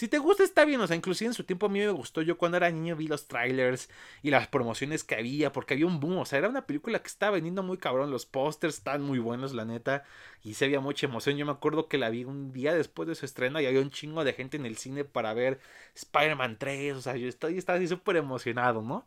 si 0.02 0.08
te 0.08 0.18
gusta, 0.18 0.42
está 0.42 0.64
bien. 0.64 0.80
O 0.80 0.86
sea, 0.88 0.96
inclusive 0.96 1.28
en 1.28 1.34
su 1.34 1.44
tiempo 1.44 1.66
a 1.66 1.68
mí 1.68 1.78
me 1.78 1.88
gustó. 1.90 2.22
Yo 2.22 2.36
cuando 2.36 2.56
era 2.56 2.68
niño 2.72 2.96
vi 2.96 3.06
los 3.06 3.28
trailers 3.28 3.88
y 4.20 4.30
las 4.30 4.48
promociones 4.48 5.04
que 5.04 5.14
había, 5.14 5.52
porque 5.52 5.74
había 5.74 5.86
un 5.86 6.00
boom. 6.00 6.18
O 6.18 6.24
sea, 6.26 6.40
era 6.40 6.48
una 6.48 6.66
película 6.66 6.98
que 6.98 7.06
estaba 7.06 7.34
vendiendo 7.34 7.62
muy 7.62 7.78
cabrón. 7.78 8.10
Los 8.10 8.26
pósters 8.26 8.78
están 8.78 9.02
muy 9.02 9.20
buenos, 9.20 9.54
la 9.54 9.64
neta. 9.64 10.02
Y 10.42 10.54
se 10.54 10.64
había 10.64 10.80
mucha 10.80 11.06
emoción. 11.06 11.36
Yo 11.36 11.46
me 11.46 11.52
acuerdo 11.52 11.86
que 11.86 11.98
la 11.98 12.10
vi 12.10 12.24
un 12.24 12.52
día 12.52 12.74
después 12.74 13.08
de 13.08 13.14
su 13.14 13.26
estreno 13.26 13.60
y 13.60 13.66
había 13.66 13.80
un 13.80 13.92
chingo 13.92 14.24
de 14.24 14.32
gente 14.32 14.56
en 14.56 14.66
el 14.66 14.76
cine 14.76 15.04
para 15.04 15.34
ver 15.34 15.60
Spider-Man 15.94 16.56
3. 16.58 16.96
O 16.96 17.00
sea, 17.00 17.14
yo 17.16 17.28
estaba, 17.28 17.78
así 17.78 17.86
súper 17.86 18.16
emocionado, 18.16 18.82
¿no? 18.82 19.06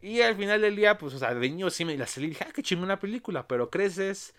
Y 0.00 0.20
al 0.20 0.36
final 0.36 0.60
del 0.60 0.76
día, 0.76 0.98
pues, 0.98 1.14
o 1.14 1.18
sea, 1.18 1.34
de 1.34 1.40
niño 1.50 1.68
sí 1.70 1.84
me 1.84 1.96
la 1.98 2.06
salí 2.06 2.26
y 2.26 2.30
dije, 2.30 2.44
ah, 2.48 2.52
qué 2.54 2.62
chingona 2.62 3.00
película. 3.00 3.48
Pero 3.48 3.70
creces 3.70 4.34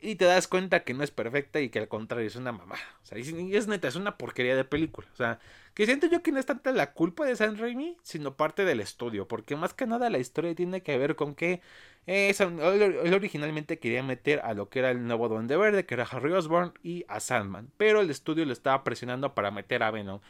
y 0.00 0.16
te 0.16 0.24
das 0.24 0.48
cuenta 0.48 0.84
que 0.84 0.94
no 0.94 1.04
es 1.04 1.10
perfecta 1.10 1.60
y 1.60 1.68
que 1.68 1.78
al 1.78 1.88
contrario 1.88 2.26
es 2.26 2.36
una 2.36 2.52
mamá. 2.52 2.76
O 3.02 3.06
sea, 3.06 3.18
y 3.18 3.54
es 3.54 3.68
neta, 3.68 3.88
es 3.88 3.96
una 3.96 4.16
porquería 4.16 4.56
de 4.56 4.64
película. 4.64 5.06
O 5.12 5.16
sea, 5.16 5.38
que 5.74 5.86
siento 5.86 6.08
yo 6.08 6.22
que 6.22 6.32
no 6.32 6.38
es 6.38 6.46
tanta 6.46 6.72
la 6.72 6.92
culpa 6.92 7.24
de 7.24 7.36
San 7.36 7.56
Raimi, 7.56 7.96
sino 8.02 8.36
parte 8.36 8.64
del 8.64 8.80
estudio. 8.80 9.28
Porque 9.28 9.56
más 9.56 9.74
que 9.74 9.86
nada 9.86 10.10
la 10.10 10.18
historia 10.18 10.54
tiene 10.54 10.82
que 10.82 10.98
ver 10.98 11.14
con 11.14 11.34
que 11.34 11.60
eh, 12.06 12.34
él 12.38 13.14
originalmente 13.14 13.78
quería 13.78 14.02
meter 14.02 14.40
a 14.40 14.54
lo 14.54 14.68
que 14.68 14.80
era 14.80 14.90
el 14.90 15.06
nuevo 15.06 15.28
Duende 15.28 15.56
Verde, 15.56 15.86
que 15.86 15.94
era 15.94 16.04
Harry 16.04 16.32
Osborn, 16.32 16.72
y 16.82 17.04
a 17.08 17.20
Sandman. 17.20 17.70
Pero 17.76 18.00
el 18.00 18.10
estudio 18.10 18.44
lo 18.44 18.52
estaba 18.52 18.82
presionando 18.84 19.34
para 19.34 19.50
meter 19.50 19.82
a 19.82 19.90
Venom. 19.90 20.20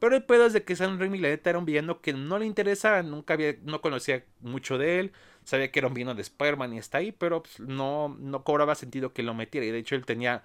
Pero 0.00 0.16
el 0.16 0.24
pedo 0.24 0.46
es 0.46 0.54
de 0.54 0.64
que 0.64 0.76
Sam 0.76 0.98
Raimi 0.98 1.18
la 1.18 1.28
neta 1.28 1.50
era 1.50 1.58
un 1.58 1.66
villano 1.66 2.00
que 2.00 2.14
no 2.14 2.38
le 2.38 2.46
interesaba, 2.46 3.02
nunca 3.02 3.34
había, 3.34 3.54
no 3.62 3.82
conocía 3.82 4.24
mucho 4.40 4.78
de 4.78 4.98
él, 4.98 5.12
sabía 5.44 5.70
que 5.70 5.80
era 5.80 5.88
un 5.88 5.94
villano 5.94 6.14
de 6.14 6.22
Spider-Man 6.22 6.74
y 6.74 6.78
está 6.78 6.98
ahí, 6.98 7.12
pero 7.12 7.42
pues, 7.42 7.60
no, 7.60 8.16
no 8.18 8.44
cobraba 8.44 8.74
sentido 8.74 9.12
que 9.12 9.22
lo 9.22 9.34
metiera. 9.34 9.66
Y 9.66 9.70
de 9.70 9.78
hecho 9.78 9.94
él 9.94 10.04
tenía 10.04 10.42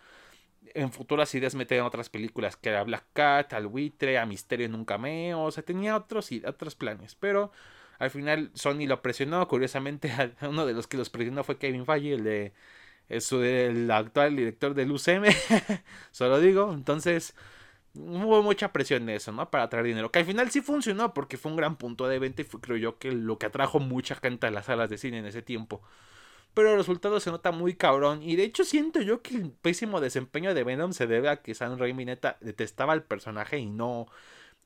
en 0.74 0.92
futuras 0.92 1.34
ideas 1.36 1.56
meter 1.56 1.80
en 1.80 1.86
otras 1.86 2.10
películas, 2.10 2.56
que 2.58 2.70
era 2.70 2.84
Black 2.84 3.06
Cat, 3.14 3.54
al 3.54 3.68
buitre, 3.68 4.18
a 4.18 4.26
Misterio 4.26 4.66
en 4.66 4.76
un 4.76 4.86
cameo, 4.86 5.44
o 5.44 5.52
sea, 5.52 5.64
tenía 5.64 5.96
otros, 5.96 6.30
otros 6.46 6.76
planes, 6.76 7.16
pero 7.16 7.52
al 8.00 8.10
final 8.10 8.52
Sony 8.54 8.88
lo 8.88 9.02
presionó, 9.02 9.48
curiosamente 9.48 10.12
uno 10.42 10.66
de 10.66 10.74
los 10.74 10.88
que 10.88 10.98
los 10.98 11.10
presionó 11.10 11.44
fue 11.44 11.58
Kevin 11.58 11.86
Feige, 11.86 12.14
el 12.14 12.24
de 12.24 12.54
el 13.08 13.92
actual 13.92 14.36
director 14.36 14.74
del 14.74 14.92
UCM, 14.92 15.26
solo 16.12 16.40
digo, 16.40 16.74
entonces 16.74 17.36
hubo 17.96 18.44
mucha 18.44 18.72
presión 18.72 19.04
en 19.04 19.16
eso, 19.16 19.32
¿no? 19.32 19.50
Para 19.50 19.70
traer 19.70 19.86
dinero. 19.86 20.12
Que 20.12 20.20
al 20.20 20.26
final 20.26 20.52
sí 20.52 20.62
funcionó 20.62 21.14
porque 21.14 21.38
fue 21.38 21.52
un 21.52 21.58
gran 21.58 21.78
punto 21.78 22.08
de 22.08 22.20
venta 22.20 22.42
y 22.42 22.46
fue, 22.46 22.62
creo 22.62 22.78
yo, 22.78 22.98
que 22.98 23.12
lo 23.12 23.38
que 23.38 23.46
atrajo 23.48 23.80
mucha 23.80 24.16
gente 24.16 24.48
a 24.48 24.52
las 24.52 24.66
salas 24.66 24.90
de 24.90 24.98
cine 24.98 25.20
en 25.20 25.26
ese 25.26 25.42
tiempo. 25.42 25.82
Pero 26.54 26.72
el 26.72 26.78
resultado 26.78 27.20
se 27.20 27.32
nota 27.32 27.52
muy 27.52 27.76
cabrón. 27.76 28.24
Y 28.24 28.36
de 28.36 28.44
hecho 28.44 28.64
siento 28.64 29.02
yo 29.02 29.22
que 29.22 29.36
el 29.36 29.52
pésimo 29.52 30.02
desempeño 30.02 30.54
de 30.54 30.64
Venom 30.64 30.94
se 30.94 31.08
debe 31.08 31.30
a 31.30 31.42
que 31.42 31.56
Sam 31.56 31.78
Raimi 31.78 32.06
neta 32.06 32.38
detestaba 32.42 32.94
al 32.94 33.04
personaje 33.04 33.60
y 33.60 33.66
no... 33.68 34.08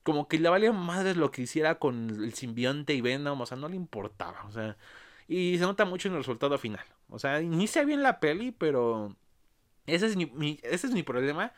Como 0.03 0.27
que 0.27 0.39
le 0.39 0.50
valía 0.50 0.71
madre 0.71 1.13
lo 1.15 1.31
que 1.31 1.43
hiciera 1.43 1.79
con 1.79 2.09
el 2.09 2.33
simbionte 2.33 2.93
y 2.93 3.01
Venom. 3.01 3.41
O 3.41 3.45
sea, 3.45 3.57
no 3.57 3.69
le 3.69 3.75
importaba. 3.75 4.45
O 4.45 4.51
sea... 4.51 4.77
Y 5.27 5.57
se 5.59 5.63
nota 5.63 5.86
mucho 5.86 6.07
en 6.07 6.15
el 6.15 6.21
resultado 6.21 6.57
final. 6.57 6.86
O 7.09 7.19
sea, 7.19 7.41
inicia 7.41 7.83
bien 7.83 8.03
la 8.03 8.19
peli, 8.19 8.51
pero... 8.51 9.15
Ese 9.86 10.05
es 10.05 10.15
mi 10.15 10.59
ese 10.62 10.86
es 10.86 10.93
mi 10.93 11.01
problema 11.01 11.51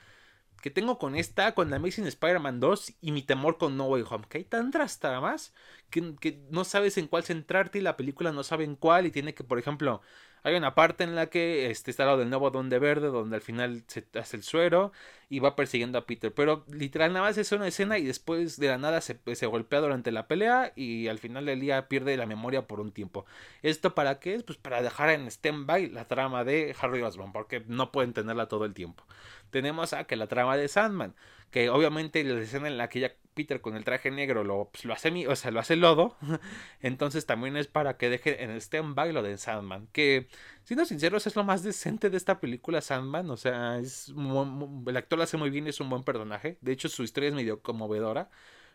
que 0.61 0.71
tengo 0.71 0.97
con 0.99 1.15
esta, 1.15 1.53
con 1.55 1.73
Amazing 1.73 2.07
Spider-Man 2.07 2.59
2 2.59 2.93
y 3.01 3.11
mi 3.11 3.23
temor 3.23 3.57
con 3.57 3.77
No 3.77 3.85
Way 3.87 4.03
Home, 4.09 4.25
que 4.29 4.39
hay 4.39 4.43
tantas 4.45 4.99
tramas 4.99 5.53
que, 5.89 6.15
que 6.19 6.45
no 6.51 6.63
sabes 6.63 6.97
en 6.97 7.07
cuál 7.07 7.23
centrarte 7.23 7.79
y 7.79 7.81
la 7.81 7.97
película 7.97 8.31
no 8.31 8.43
sabe 8.43 8.63
en 8.65 8.75
cuál 8.75 9.05
y 9.05 9.11
tiene 9.11 9.33
que, 9.33 9.43
por 9.43 9.59
ejemplo, 9.59 10.01
hay 10.43 10.55
una 10.55 10.73
parte 10.73 11.03
en 11.03 11.15
la 11.15 11.27
que 11.27 11.69
este, 11.69 11.91
está 11.91 12.05
lo 12.05 12.17
del 12.17 12.29
nuevo 12.29 12.49
Donde 12.49 12.79
Verde, 12.79 13.07
donde 13.07 13.35
al 13.35 13.41
final 13.41 13.83
se 13.87 14.05
hace 14.19 14.37
el 14.37 14.43
suero 14.43 14.91
y 15.29 15.39
va 15.39 15.55
persiguiendo 15.55 15.97
a 15.97 16.05
Peter. 16.05 16.33
Pero 16.33 16.65
literal 16.67 17.13
nada 17.13 17.27
más 17.27 17.37
es 17.37 17.51
una 17.51 17.67
escena 17.67 17.97
y 17.97 18.05
después 18.05 18.57
de 18.57 18.67
la 18.67 18.77
nada 18.77 19.01
se, 19.01 19.19
se 19.35 19.45
golpea 19.45 19.79
durante 19.79 20.11
la 20.11 20.27
pelea 20.27 20.73
y 20.75 21.07
al 21.07 21.19
final 21.19 21.45
del 21.45 21.59
día 21.59 21.87
pierde 21.87 22.17
la 22.17 22.25
memoria 22.25 22.67
por 22.67 22.79
un 22.79 22.91
tiempo. 22.91 23.25
¿Esto 23.61 23.93
para 23.95 24.19
qué 24.19 24.35
es? 24.35 24.43
Pues 24.43 24.57
para 24.57 24.81
dejar 24.81 25.09
en 25.11 25.27
stand-by 25.27 25.89
la 25.89 26.07
trama 26.07 26.43
de 26.43 26.75
Harry 26.81 27.01
Osborn, 27.01 27.31
porque 27.31 27.63
no 27.67 27.91
pueden 27.91 28.13
tenerla 28.13 28.47
todo 28.47 28.65
el 28.65 28.73
tiempo. 28.73 29.03
Tenemos 29.51 29.93
a 29.93 30.05
que 30.05 30.15
la 30.15 30.27
trama 30.27 30.57
de 30.57 30.67
Sandman, 30.67 31.13
que 31.51 31.69
obviamente 31.69 32.23
la 32.23 32.39
escena 32.41 32.67
en 32.67 32.77
la 32.77 32.89
que 32.89 33.01
ya 33.01 33.13
Peter 33.33 33.61
con 33.61 33.75
el 33.75 33.83
traje 33.83 34.11
negro 34.11 34.43
lo, 34.43 34.69
pues, 34.71 34.85
lo 34.85 34.93
hace 34.93 35.27
o 35.27 35.35
sea, 35.35 35.51
lo 35.51 35.59
hace 35.59 35.75
lodo. 35.75 36.17
Entonces 36.81 37.25
también 37.25 37.57
es 37.57 37.67
para 37.67 37.97
que 37.97 38.09
deje 38.09 38.43
en 38.43 38.51
stand-by 38.51 39.13
lo 39.13 39.23
de 39.23 39.37
Sandman. 39.37 39.87
Que, 39.91 40.27
siendo 40.63 40.85
sinceros, 40.85 41.27
es 41.27 41.35
lo 41.35 41.43
más 41.43 41.63
decente 41.63 42.09
de 42.09 42.17
esta 42.17 42.39
película 42.39 42.81
Sandman. 42.81 43.29
O 43.29 43.37
sea, 43.37 43.79
es 43.79 44.09
el 44.09 44.97
actor 44.97 45.17
lo 45.17 45.23
hace 45.23 45.37
muy 45.37 45.49
bien, 45.49 45.67
es 45.67 45.79
un 45.79 45.89
buen 45.89 46.03
personaje. 46.03 46.57
De 46.61 46.71
hecho, 46.71 46.89
su 46.89 47.03
historia 47.03 47.29
es 47.29 47.35
medio 47.35 47.61
conmovedora. 47.61 48.29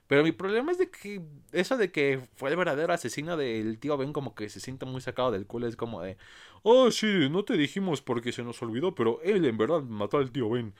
Pero 0.06 0.22
mi 0.22 0.32
problema 0.32 0.70
es 0.70 0.78
de 0.78 0.88
que 0.90 1.20
eso 1.52 1.76
de 1.76 1.90
que 1.90 2.20
fue 2.36 2.50
el 2.50 2.56
verdadero 2.56 2.92
asesino 2.92 3.36
del 3.36 3.78
tío 3.78 3.96
Ben 3.96 4.12
como 4.12 4.34
que 4.34 4.48
se 4.48 4.60
siente 4.60 4.86
muy 4.86 5.00
sacado 5.00 5.32
del 5.32 5.46
culo. 5.46 5.66
Es 5.66 5.76
como 5.76 6.00
de, 6.02 6.16
oh 6.62 6.90
sí, 6.90 7.28
no 7.28 7.44
te 7.44 7.54
dijimos 7.56 8.02
porque 8.02 8.32
se 8.32 8.44
nos 8.44 8.62
olvidó, 8.62 8.94
pero 8.94 9.20
él 9.22 9.44
en 9.44 9.56
verdad 9.58 9.82
mató 9.82 10.18
al 10.18 10.30
tío 10.30 10.48
Ben. 10.50 10.74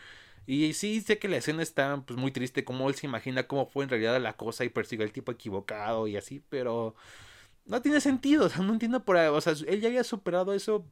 Y 0.47 0.73
sí, 0.75 1.01
sé 1.01 1.19
que 1.19 1.29
la 1.29 1.39
escena 1.39 1.63
está 1.63 2.03
pues 2.07 2.19
muy 2.19 2.31
triste, 2.33 2.65
como 2.65 2.89
él 2.89 2.95
se 2.95 3.07
imagina 3.07 3.47
cómo 3.49 3.67
fue 3.67 3.85
en 3.85 3.91
realidad 3.91 4.21
la 4.21 4.37
cosa 4.37 4.65
y 4.65 4.69
persigue 4.69 5.05
al 5.05 5.13
tipo 5.13 5.33
equivocado 5.33 6.07
y 6.07 6.17
así, 6.17 6.43
pero 6.49 6.95
no 7.67 7.83
tiene 7.83 8.01
sentido, 8.01 8.47
o 8.47 8.49
sea, 8.49 8.63
no 8.63 8.73
entiendo 8.73 9.05
por 9.05 9.17
o 9.17 9.41
sea, 9.41 9.55
él 9.67 9.81
ya 9.81 9.89
había 9.89 10.05
superado 10.05 10.55
eso 10.55 10.87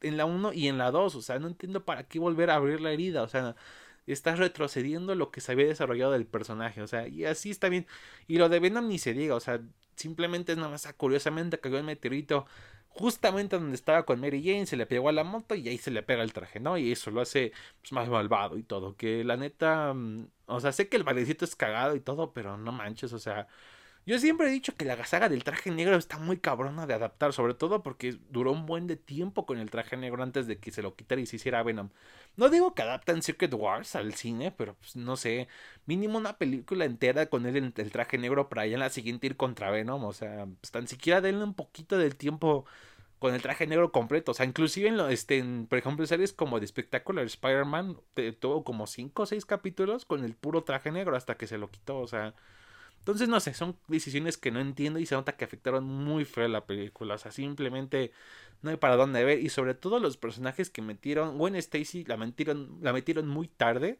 en 0.00 0.16
la 0.16 0.26
1 0.26 0.52
y 0.52 0.68
en 0.68 0.78
la 0.78 0.90
2, 0.90 1.14
o 1.14 1.22
sea, 1.22 1.38
no 1.38 1.48
entiendo 1.48 1.84
para 1.84 2.04
qué 2.08 2.18
volver 2.18 2.50
a 2.50 2.56
abrir 2.56 2.80
la 2.80 2.92
herida, 2.92 3.22
o 3.22 3.28
sea, 3.28 3.56
estás 4.06 4.38
retrocediendo 4.38 5.14
lo 5.14 5.30
que 5.30 5.40
se 5.40 5.52
había 5.52 5.66
desarrollado 5.66 6.12
del 6.12 6.26
personaje, 6.26 6.82
o 6.82 6.86
sea, 6.86 7.08
y 7.08 7.24
así 7.24 7.50
está 7.50 7.68
bien. 7.68 7.86
Y 8.26 8.38
lo 8.38 8.48
de 8.48 8.60
Venom 8.60 8.88
ni 8.88 8.98
se 8.98 9.12
diga, 9.14 9.34
o 9.34 9.40
sea, 9.40 9.60
simplemente 9.96 10.52
es 10.52 10.58
nada 10.58 10.70
más, 10.70 10.86
ah, 10.86 10.92
curiosamente 10.94 11.60
cayó 11.60 11.78
el 11.78 11.84
meteorito 11.84 12.46
justamente 12.98 13.58
donde 13.58 13.76
estaba 13.76 14.04
con 14.04 14.20
Mary 14.20 14.42
Jane, 14.42 14.66
se 14.66 14.76
le 14.76 14.86
pegó 14.86 15.08
a 15.08 15.12
la 15.12 15.24
moto 15.24 15.54
y 15.54 15.68
ahí 15.68 15.78
se 15.78 15.90
le 15.90 16.02
pega 16.02 16.22
el 16.22 16.32
traje, 16.32 16.60
¿no? 16.60 16.76
Y 16.78 16.92
eso 16.92 17.10
lo 17.10 17.20
hace 17.20 17.52
pues, 17.80 17.92
más 17.92 18.08
malvado 18.08 18.58
y 18.58 18.62
todo. 18.64 18.96
Que 18.96 19.24
la 19.24 19.36
neta, 19.36 19.94
mm, 19.94 20.28
o 20.46 20.60
sea, 20.60 20.72
sé 20.72 20.88
que 20.88 20.96
el 20.96 21.04
valecito 21.04 21.44
es 21.44 21.56
cagado 21.56 21.96
y 21.96 22.00
todo, 22.00 22.32
pero 22.32 22.56
no 22.58 22.72
manches, 22.72 23.12
o 23.12 23.18
sea, 23.18 23.48
yo 24.08 24.18
siempre 24.18 24.48
he 24.48 24.50
dicho 24.50 24.74
que 24.74 24.86
la 24.86 25.04
saga 25.04 25.28
del 25.28 25.44
traje 25.44 25.70
negro 25.70 25.94
está 25.94 26.18
muy 26.18 26.38
cabrona 26.38 26.86
de 26.86 26.94
adaptar, 26.94 27.34
sobre 27.34 27.52
todo 27.52 27.82
porque 27.82 28.16
duró 28.30 28.52
un 28.52 28.64
buen 28.64 28.86
de 28.86 28.96
tiempo 28.96 29.44
con 29.44 29.58
el 29.58 29.68
traje 29.70 29.98
negro 29.98 30.22
antes 30.22 30.46
de 30.46 30.58
que 30.58 30.70
se 30.70 30.80
lo 30.80 30.96
quitara 30.96 31.20
y 31.20 31.26
se 31.26 31.36
hiciera 31.36 31.62
Venom. 31.62 31.90
No 32.36 32.48
digo 32.48 32.74
que 32.74 32.80
adaptan 32.80 33.22
Secret 33.22 33.52
Wars 33.52 33.94
al 33.96 34.14
cine, 34.14 34.50
pero 34.50 34.76
pues 34.76 34.96
no 34.96 35.18
sé, 35.18 35.46
mínimo 35.84 36.16
una 36.16 36.38
película 36.38 36.86
entera 36.86 37.26
con 37.26 37.44
él 37.44 37.56
en 37.58 37.74
el 37.76 37.92
traje 37.92 38.16
negro 38.16 38.48
para 38.48 38.62
allá 38.62 38.74
en 38.74 38.80
la 38.80 38.88
siguiente 38.88 39.26
ir 39.26 39.36
contra 39.36 39.70
Venom, 39.70 40.02
o 40.02 40.12
sea, 40.14 40.46
pues, 40.58 40.70
tan 40.70 40.88
siquiera 40.88 41.20
denle 41.20 41.44
un 41.44 41.52
poquito 41.52 41.98
del 41.98 42.16
tiempo 42.16 42.64
con 43.18 43.34
el 43.34 43.42
traje 43.42 43.66
negro 43.66 43.92
completo. 43.92 44.32
O 44.32 44.34
sea, 44.34 44.46
inclusive 44.46 44.88
en, 44.88 44.96
lo, 44.96 45.08
este, 45.08 45.44
por 45.68 45.78
ejemplo, 45.78 46.06
series 46.06 46.32
como 46.32 46.60
de 46.60 46.66
Spectacular 46.66 47.26
Spider-Man, 47.26 48.00
tuvo 48.40 48.64
como 48.64 48.86
5 48.86 49.22
o 49.22 49.26
6 49.26 49.44
capítulos 49.44 50.06
con 50.06 50.24
el 50.24 50.34
puro 50.34 50.64
traje 50.64 50.90
negro 50.92 51.14
hasta 51.16 51.36
que 51.36 51.46
se 51.46 51.58
lo 51.58 51.70
quitó. 51.70 51.98
O 51.98 52.06
sea, 52.06 52.34
entonces 53.08 53.30
no 53.30 53.40
sé, 53.40 53.54
son 53.54 53.78
decisiones 53.88 54.36
que 54.36 54.50
no 54.50 54.60
entiendo 54.60 54.98
y 54.98 55.06
se 55.06 55.14
nota 55.14 55.34
que 55.34 55.46
afectaron 55.46 55.84
muy 55.84 56.26
feo 56.26 56.46
la 56.46 56.66
película. 56.66 57.14
O 57.14 57.18
sea, 57.18 57.32
simplemente 57.32 58.12
no 58.60 58.68
hay 58.68 58.76
para 58.76 58.96
dónde 58.96 59.24
ver. 59.24 59.38
Y 59.40 59.48
sobre 59.48 59.72
todo 59.74 59.98
los 59.98 60.18
personajes 60.18 60.68
que 60.68 60.82
metieron. 60.82 61.38
Gwen 61.38 61.54
Stacy 61.56 62.04
la 62.04 62.18
metieron, 62.18 62.78
la 62.82 62.92
metieron 62.92 63.26
muy 63.26 63.48
tarde. 63.48 63.98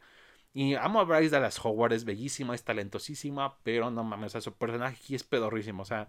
Y 0.52 0.74
amo 0.74 1.00
a 1.00 1.04
Bryce 1.04 1.30
Dallas 1.30 1.64
Howard, 1.64 1.94
es 1.94 2.04
bellísima, 2.04 2.54
es 2.54 2.64
talentosísima, 2.64 3.58
pero 3.62 3.90
no 3.90 4.04
mames, 4.04 4.28
o 4.28 4.30
sea, 4.32 4.40
su 4.42 4.52
personaje 4.54 4.96
aquí 4.96 5.14
es 5.14 5.24
pedorrísimo. 5.24 5.82
O 5.82 5.86
sea, 5.86 6.08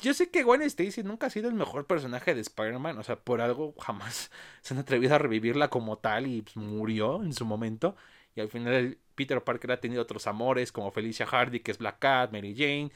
yo 0.00 0.14
sé 0.14 0.30
que 0.30 0.42
Gwen 0.42 0.62
Stacy 0.62 1.02
nunca 1.02 1.26
ha 1.26 1.30
sido 1.30 1.48
el 1.50 1.54
mejor 1.54 1.86
personaje 1.86 2.34
de 2.34 2.40
Spider-Man, 2.40 2.98
o 2.98 3.02
sea, 3.02 3.16
por 3.16 3.42
algo 3.42 3.74
jamás 3.78 4.30
se 4.62 4.74
han 4.74 4.80
atrevido 4.80 5.14
a 5.14 5.18
revivirla 5.18 5.68
como 5.68 5.98
tal 5.98 6.26
y 6.26 6.42
pues, 6.42 6.56
murió 6.56 7.22
en 7.22 7.34
su 7.34 7.44
momento. 7.44 7.94
Y 8.34 8.40
al 8.40 8.48
final 8.48 8.98
Peter 9.18 9.42
Parker 9.42 9.72
ha 9.72 9.80
tenido 9.80 10.02
otros 10.02 10.26
amores 10.28 10.72
como 10.72 10.92
Felicia 10.92 11.26
Hardy, 11.26 11.60
que 11.60 11.72
es 11.72 11.78
Black 11.78 11.98
Cat, 11.98 12.32
Mary 12.32 12.54
Jane, 12.56 12.92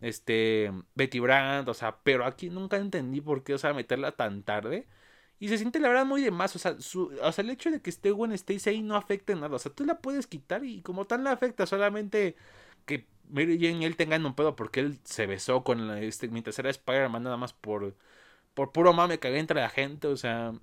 este, 0.00 0.72
Betty 0.94 1.20
Brant, 1.20 1.68
o 1.68 1.74
sea, 1.74 1.98
pero 2.02 2.24
aquí 2.26 2.50
nunca 2.50 2.78
entendí 2.78 3.20
por 3.20 3.44
qué, 3.44 3.54
o 3.54 3.58
sea, 3.58 3.74
meterla 3.74 4.12
tan 4.12 4.42
tarde. 4.42 4.86
Y 5.38 5.48
se 5.48 5.58
siente 5.58 5.80
la 5.80 5.88
verdad 5.88 6.06
muy 6.06 6.22
de 6.22 6.30
más. 6.30 6.56
O 6.56 6.58
sea, 6.58 6.72
o 6.72 7.32
sea, 7.32 7.42
el 7.44 7.50
hecho 7.50 7.70
de 7.70 7.80
que 7.82 7.90
esté 7.90 8.10
Gwen 8.10 8.32
Stacy 8.32 8.70
ahí 8.70 8.82
no 8.82 8.96
afecta 8.96 9.34
nada. 9.34 9.56
O 9.56 9.58
sea, 9.58 9.72
tú 9.72 9.84
la 9.84 9.98
puedes 10.00 10.26
quitar 10.26 10.64
y 10.64 10.82
como 10.82 11.04
tal 11.06 11.24
la 11.24 11.32
afecta. 11.32 11.66
Solamente 11.66 12.36
que 12.86 13.06
Mary 13.30 13.58
Jane 13.60 13.82
y 13.82 13.84
él 13.84 13.96
tengan 13.96 14.24
un 14.26 14.34
pedo 14.34 14.56
porque 14.56 14.80
él 14.80 14.98
se 15.04 15.26
besó 15.26 15.64
con 15.64 15.88
la, 15.88 16.00
este, 16.00 16.28
mientras 16.28 16.58
era 16.58 16.70
Spider-Man 16.70 17.22
nada 17.24 17.36
más 17.36 17.52
por, 17.52 17.94
por 18.54 18.72
puro 18.72 18.92
mame 18.94 19.18
que 19.18 19.28
había 19.28 19.40
entre 19.40 19.60
la 19.60 19.68
gente. 19.70 20.08
O 20.08 20.16
sea, 20.16 20.54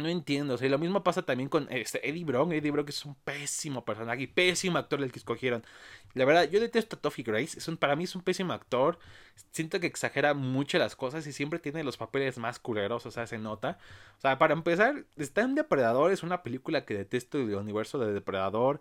no 0.00 0.08
entiendo. 0.08 0.54
O 0.54 0.58
sea, 0.58 0.68
lo 0.68 0.78
mismo 0.78 1.02
pasa 1.02 1.22
también 1.22 1.48
con 1.48 1.66
este, 1.70 2.08
Eddie 2.08 2.24
Brock. 2.24 2.52
Eddie 2.52 2.70
Brock 2.70 2.88
es 2.90 3.04
un 3.04 3.14
pésimo 3.14 3.84
personaje 3.84 4.22
y 4.22 4.26
pésimo 4.26 4.78
actor 4.78 5.02
el 5.02 5.12
que 5.12 5.18
escogieron. 5.18 5.64
La 6.14 6.24
verdad, 6.24 6.48
yo 6.50 6.60
detesto 6.60 6.96
a 6.96 7.00
Toffee 7.00 7.24
Grace. 7.24 7.58
Es 7.58 7.68
un, 7.68 7.76
para 7.76 7.96
mí 7.96 8.04
es 8.04 8.14
un 8.14 8.22
pésimo 8.22 8.52
actor. 8.52 8.98
Siento 9.52 9.80
que 9.80 9.86
exagera 9.86 10.34
mucho 10.34 10.78
las 10.78 10.96
cosas 10.96 11.26
y 11.26 11.32
siempre 11.32 11.58
tiene 11.58 11.84
los 11.84 11.96
papeles 11.96 12.38
más 12.38 12.58
culeros. 12.58 13.06
O 13.06 13.10
sea, 13.10 13.26
se 13.26 13.38
nota. 13.38 13.78
O 14.18 14.20
sea, 14.20 14.38
para 14.38 14.54
empezar, 14.54 15.04
está 15.16 15.42
en 15.42 15.54
Depredador. 15.54 16.12
Es 16.12 16.22
una 16.22 16.42
película 16.42 16.84
que 16.84 16.94
detesto 16.94 17.38
del 17.38 17.54
universo 17.56 17.98
de 17.98 18.12
Depredador. 18.12 18.80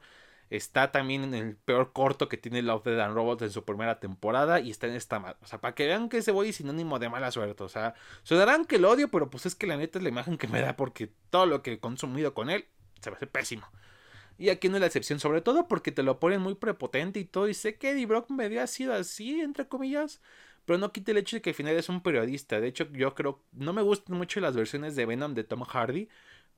Está 0.49 0.91
también 0.91 1.23
en 1.23 1.33
el 1.35 1.55
peor 1.55 1.93
corto 1.93 2.27
que 2.27 2.37
tiene 2.37 2.63
Love, 2.63 2.83
Dead 2.83 2.99
and 2.99 3.13
Robots 3.13 3.43
en 3.43 3.51
su 3.51 3.65
primera 3.65 3.99
temporada. 3.99 4.59
Y 4.59 4.71
está 4.71 4.87
en 4.87 4.95
esta 4.95 5.19
mal. 5.19 5.37
O 5.41 5.45
sea, 5.45 5.61
para 5.61 5.75
que 5.75 5.85
vean 5.85 6.09
que 6.09 6.17
ese 6.17 6.31
voy 6.31 6.49
es 6.49 6.55
sinónimo 6.55 6.97
de 6.97 7.09
mala 7.09 7.31
suerte. 7.31 7.63
O 7.63 7.69
sea, 7.69 7.93
se 8.23 8.35
darán 8.35 8.65
que 8.65 8.79
lo 8.79 8.89
odio, 8.89 9.09
pero 9.09 9.29
pues 9.29 9.45
es 9.45 9.55
que 9.55 9.67
la 9.67 9.77
neta 9.77 9.99
es 9.99 10.03
la 10.03 10.09
imagen 10.09 10.37
que 10.37 10.47
me 10.47 10.61
da. 10.61 10.75
Porque 10.75 11.11
todo 11.29 11.45
lo 11.45 11.61
que 11.61 11.73
he 11.73 11.79
consumido 11.79 12.33
con 12.33 12.49
él 12.49 12.65
se 12.99 13.11
me 13.11 13.17
hace 13.17 13.27
pésimo. 13.27 13.67
Y 14.39 14.49
aquí 14.49 14.69
no 14.69 14.77
es 14.77 14.81
la 14.81 14.87
excepción, 14.87 15.19
sobre 15.19 15.41
todo 15.41 15.67
porque 15.67 15.91
te 15.91 16.01
lo 16.01 16.19
ponen 16.19 16.41
muy 16.41 16.55
prepotente 16.55 17.19
y 17.19 17.25
todo. 17.25 17.47
Y 17.47 17.53
sé 17.53 17.75
que 17.77 17.91
Eddie 17.91 18.05
Brock 18.05 18.31
me 18.31 18.45
había 18.45 18.65
sido 18.67 18.93
así, 18.93 19.41
entre 19.41 19.67
comillas. 19.67 20.21
Pero 20.65 20.79
no 20.79 20.91
quite 20.91 21.11
el 21.11 21.17
hecho 21.17 21.35
de 21.35 21.41
que 21.41 21.51
al 21.51 21.55
final 21.55 21.75
es 21.75 21.89
un 21.89 22.01
periodista. 22.01 22.59
De 22.59 22.67
hecho, 22.67 22.87
yo 22.91 23.13
creo. 23.13 23.43
No 23.51 23.73
me 23.73 23.81
gustan 23.81 24.17
mucho 24.17 24.39
las 24.39 24.55
versiones 24.55 24.95
de 24.95 25.05
Venom 25.05 25.35
de 25.35 25.43
Tom 25.43 25.63
Hardy 25.63 26.09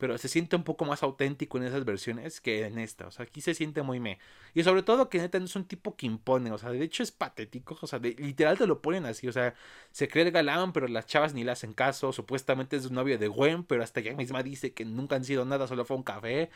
pero 0.01 0.17
se 0.17 0.27
siente 0.27 0.55
un 0.55 0.63
poco 0.63 0.83
más 0.83 1.03
auténtico 1.03 1.59
en 1.59 1.65
esas 1.65 1.85
versiones 1.85 2.41
que 2.41 2.65
en 2.65 2.79
esta. 2.79 3.05
O 3.05 3.11
sea, 3.11 3.21
aquí 3.25 3.39
se 3.39 3.53
siente 3.53 3.83
muy 3.83 3.99
me. 3.99 4.17
Y 4.55 4.63
sobre 4.63 4.81
todo 4.81 5.09
que 5.09 5.19
neta 5.19 5.37
no 5.37 5.45
es 5.45 5.55
un 5.55 5.65
tipo 5.65 5.95
que 5.95 6.07
impone. 6.07 6.51
O 6.51 6.57
sea, 6.57 6.71
de 6.71 6.81
hecho 6.81 7.03
es 7.03 7.11
patético. 7.11 7.77
O 7.79 7.85
sea, 7.85 7.99
literal 7.99 8.57
te 8.57 8.65
lo 8.65 8.81
ponen 8.81 9.05
así. 9.05 9.27
O 9.27 9.31
sea, 9.31 9.53
se 9.91 10.07
cree 10.07 10.25
el 10.25 10.31
galán, 10.31 10.73
pero 10.73 10.87
las 10.87 11.05
chavas 11.05 11.35
ni 11.35 11.43
le 11.43 11.51
hacen 11.51 11.73
caso. 11.73 12.11
Supuestamente 12.13 12.77
es 12.77 12.87
un 12.87 12.95
novio 12.95 13.19
de 13.19 13.27
Gwen, 13.27 13.63
pero 13.63 13.83
hasta 13.83 13.99
ella 13.99 14.15
misma 14.15 14.41
dice 14.41 14.73
que 14.73 14.85
nunca 14.85 15.17
han 15.17 15.23
sido 15.23 15.45
nada, 15.45 15.67
solo 15.67 15.85
fue 15.85 15.97
un 15.97 16.03
café. 16.03 16.49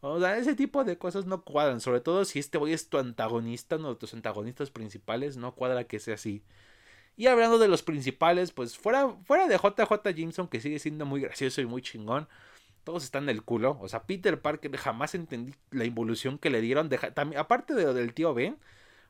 O 0.00 0.20
sea, 0.20 0.38
ese 0.38 0.54
tipo 0.54 0.84
de 0.84 0.96
cosas 0.96 1.26
no 1.26 1.42
cuadran. 1.42 1.80
Sobre 1.80 1.98
todo 1.98 2.24
si 2.24 2.38
este 2.38 2.58
boy 2.58 2.72
es 2.74 2.88
tu 2.88 2.98
antagonista, 2.98 3.76
de 3.76 3.96
tus 3.96 4.14
antagonistas 4.14 4.70
principales, 4.70 5.36
no 5.36 5.52
cuadra 5.56 5.82
que 5.82 5.98
sea 5.98 6.14
así. 6.14 6.44
Y 7.16 7.26
hablando 7.26 7.58
de 7.58 7.66
los 7.66 7.82
principales, 7.82 8.52
pues 8.52 8.78
fuera, 8.78 9.08
fuera 9.24 9.48
de 9.48 9.56
JJ 9.56 10.14
Jameson, 10.14 10.46
que 10.46 10.60
sigue 10.60 10.78
siendo 10.78 11.06
muy 11.06 11.20
gracioso 11.22 11.60
y 11.60 11.66
muy 11.66 11.82
chingón 11.82 12.28
todos 12.84 13.04
están 13.04 13.26
del 13.26 13.42
culo. 13.42 13.78
O 13.80 13.88
sea, 13.88 14.04
Peter 14.04 14.40
Parker 14.40 14.76
jamás 14.76 15.14
entendí 15.14 15.54
la 15.70 15.84
involución 15.84 16.38
que 16.38 16.50
le 16.50 16.60
dieron. 16.60 16.90
aparte 17.36 17.74
de 17.74 17.92
del 17.94 18.14
tío 18.14 18.34
Ben. 18.34 18.58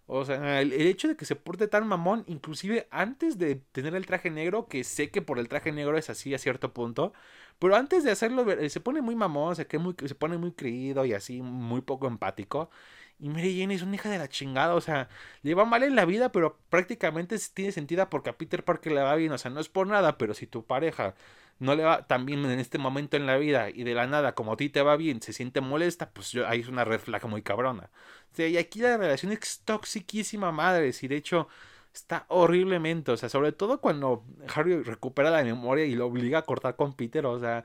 O 0.06 0.24
sea, 0.24 0.60
el, 0.60 0.72
hecho 0.72 1.08
de 1.08 1.16
que 1.16 1.24
se 1.24 1.34
porte 1.34 1.66
tan 1.66 1.86
mamón, 1.86 2.24
inclusive 2.26 2.86
antes 2.90 3.38
de 3.38 3.56
tener 3.56 3.94
el 3.94 4.04
traje 4.04 4.30
negro, 4.30 4.68
que 4.68 4.84
sé 4.84 5.10
que 5.10 5.22
por 5.22 5.38
el 5.38 5.48
traje 5.48 5.72
negro 5.72 5.96
es 5.96 6.10
así 6.10 6.34
a 6.34 6.38
cierto 6.38 6.74
punto, 6.74 7.14
pero 7.58 7.74
antes 7.76 8.04
de 8.04 8.10
hacerlo, 8.10 8.44
se 8.68 8.80
pone 8.80 9.00
muy 9.00 9.16
mamón, 9.16 9.56
se, 9.56 9.66
muy, 9.78 9.94
se 10.04 10.14
pone 10.14 10.36
muy 10.36 10.52
creído 10.52 11.04
y 11.06 11.14
así, 11.14 11.40
muy 11.40 11.80
poco 11.80 12.06
empático. 12.06 12.70
Y 13.18 13.28
Mary 13.30 13.58
Jane 13.58 13.74
es 13.74 13.82
una 13.82 13.94
hija 13.94 14.10
de 14.10 14.18
la 14.18 14.28
chingada, 14.28 14.74
o 14.74 14.80
sea, 14.80 15.08
le 15.42 15.54
va 15.54 15.64
mal 15.64 15.82
en 15.82 15.94
la 15.94 16.04
vida, 16.04 16.32
pero 16.32 16.58
prácticamente 16.68 17.36
tiene 17.54 17.72
sentido 17.72 18.08
porque 18.10 18.30
a 18.30 18.36
Peter 18.36 18.64
Parker 18.64 18.92
le 18.92 19.02
va 19.02 19.14
bien, 19.14 19.32
o 19.32 19.38
sea, 19.38 19.50
no 19.50 19.60
es 19.60 19.68
por 19.68 19.86
nada, 19.86 20.18
pero 20.18 20.34
si 20.34 20.46
tu 20.46 20.64
pareja 20.66 21.14
no 21.58 21.74
le 21.74 21.84
va 21.84 22.06
tan 22.06 22.26
bien 22.26 22.44
en 22.44 22.58
este 22.58 22.78
momento 22.78 23.16
en 23.16 23.26
la 23.26 23.36
vida 23.36 23.70
y 23.70 23.84
de 23.84 23.94
la 23.94 24.06
nada, 24.06 24.34
como 24.34 24.52
a 24.52 24.56
ti 24.56 24.68
te 24.68 24.82
va 24.82 24.96
bien, 24.96 25.22
se 25.22 25.32
siente 25.32 25.60
molesta, 25.60 26.10
pues 26.10 26.32
yo, 26.32 26.46
ahí 26.48 26.60
es 26.60 26.68
una 26.68 26.84
red 26.84 27.00
flag 27.00 27.26
muy 27.28 27.42
cabrona. 27.42 27.90
O 28.32 28.36
sea, 28.36 28.48
y 28.48 28.56
aquí 28.58 28.80
la 28.80 28.96
relación 28.96 29.32
es 29.32 29.60
toxiquísima, 29.64 30.52
madres, 30.52 31.02
y 31.02 31.08
de 31.08 31.16
hecho 31.16 31.48
está 31.94 32.26
horriblemente, 32.28 33.12
o 33.12 33.16
sea, 33.16 33.28
sobre 33.28 33.52
todo 33.52 33.80
cuando 33.80 34.24
Harry 34.54 34.82
recupera 34.82 35.30
la 35.30 35.44
memoria 35.44 35.84
y 35.84 35.94
lo 35.94 36.06
obliga 36.06 36.40
a 36.40 36.42
cortar 36.42 36.76
con 36.76 36.94
Peter, 36.94 37.24
o 37.26 37.38
sea, 37.38 37.64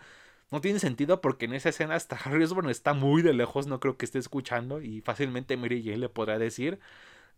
no 0.51 0.61
tiene 0.61 0.79
sentido 0.79 1.21
porque 1.21 1.45
en 1.45 1.53
esa 1.53 1.69
escena 1.69 1.95
hasta 1.95 2.15
Harry 2.15 2.43
Osborn 2.43 2.69
está 2.69 2.93
muy 2.93 3.21
de 3.21 3.33
lejos, 3.33 3.67
no 3.67 3.79
creo 3.79 3.97
que 3.97 4.05
esté 4.05 4.19
escuchando 4.19 4.81
y 4.81 5.01
fácilmente 5.01 5.57
Mary 5.57 5.83
Jane 5.83 5.97
le 5.97 6.09
podrá 6.09 6.39
decir. 6.39 6.79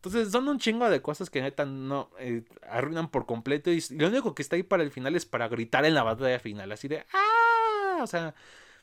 Entonces 0.02 0.32
son 0.32 0.48
un 0.48 0.58
chingo 0.58 0.90
de 0.90 1.00
cosas 1.00 1.30
que 1.30 1.44
neta 1.44 1.64
no 1.64 2.10
eh, 2.18 2.44
arruinan 2.68 3.10
por 3.10 3.28
completo 3.28 3.70
y 3.70 3.84
lo 3.92 4.08
único 4.08 4.34
que 4.34 4.42
está 4.42 4.56
ahí 4.56 4.64
para 4.64 4.82
el 4.82 4.90
final 4.90 5.16
es 5.16 5.28
para 5.28 5.48
gritar 5.48 5.86
en 5.86 5.94
la 5.94 6.02
batalla 6.02 6.40
final, 6.40 6.72
así 6.72 6.88
de 6.88 7.06
¡ah! 7.14 8.00
O 8.02 8.08
sea, 8.08 8.34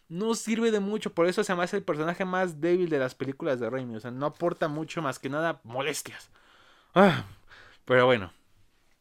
no 0.09 0.37
sirve 0.37 0.71
de 0.71 0.79
mucho, 0.79 1.13
por 1.13 1.27
eso 1.27 1.43
se 1.43 1.53
me 1.57 1.65
hace 1.65 1.79
el 1.79 1.83
personaje 1.83 2.25
más 2.25 2.61
débil 2.61 2.89
de 2.89 3.01
las 3.01 3.17
películas 3.17 3.59
de 3.59 3.69
Raimi, 3.69 3.97
o 3.97 4.01
sea, 4.01 4.13
no 4.13 4.27
aporta 4.27 4.69
mucho 4.69 5.03
más 5.03 5.19
que 5.19 5.29
nada 5.29 5.61
molestias. 5.65 6.31
Ah, 6.95 7.25
pero 7.85 8.07
bueno. 8.07 8.33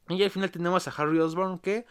Y 0.09 0.23
al 0.23 0.31
final 0.31 0.49
tenemos 0.49 0.87
a 0.87 0.91
Harry 0.91 1.19
Osborn 1.19 1.59
que 1.59 1.85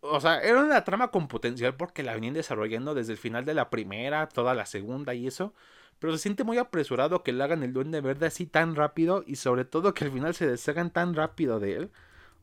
o 0.00 0.20
sea, 0.20 0.40
era 0.40 0.60
una 0.60 0.82
trama 0.82 1.12
con 1.12 1.28
potencial 1.28 1.76
porque 1.76 2.02
la 2.02 2.14
venían 2.14 2.34
desarrollando 2.34 2.94
desde 2.94 3.12
el 3.12 3.18
final 3.18 3.44
de 3.44 3.54
la 3.54 3.70
primera, 3.70 4.28
toda 4.28 4.54
la 4.54 4.66
segunda 4.66 5.14
y 5.14 5.28
eso. 5.28 5.54
Pero 6.00 6.14
se 6.14 6.20
siente 6.20 6.44
muy 6.44 6.58
apresurado 6.58 7.22
que 7.24 7.32
le 7.32 7.44
hagan 7.44 7.62
el 7.62 7.74
duende 7.74 8.00
verde 8.02 8.26
así 8.26 8.46
tan 8.46 8.76
rápido 8.76 9.24
y 9.26 9.36
sobre 9.36 9.64
todo 9.66 9.94
que 9.94 10.04
al 10.06 10.12
final 10.12 10.34
se 10.34 10.48
deshagan 10.48 10.90
tan 10.92 11.14
rápido 11.14 11.60
de 11.60 11.76
él. 11.76 11.92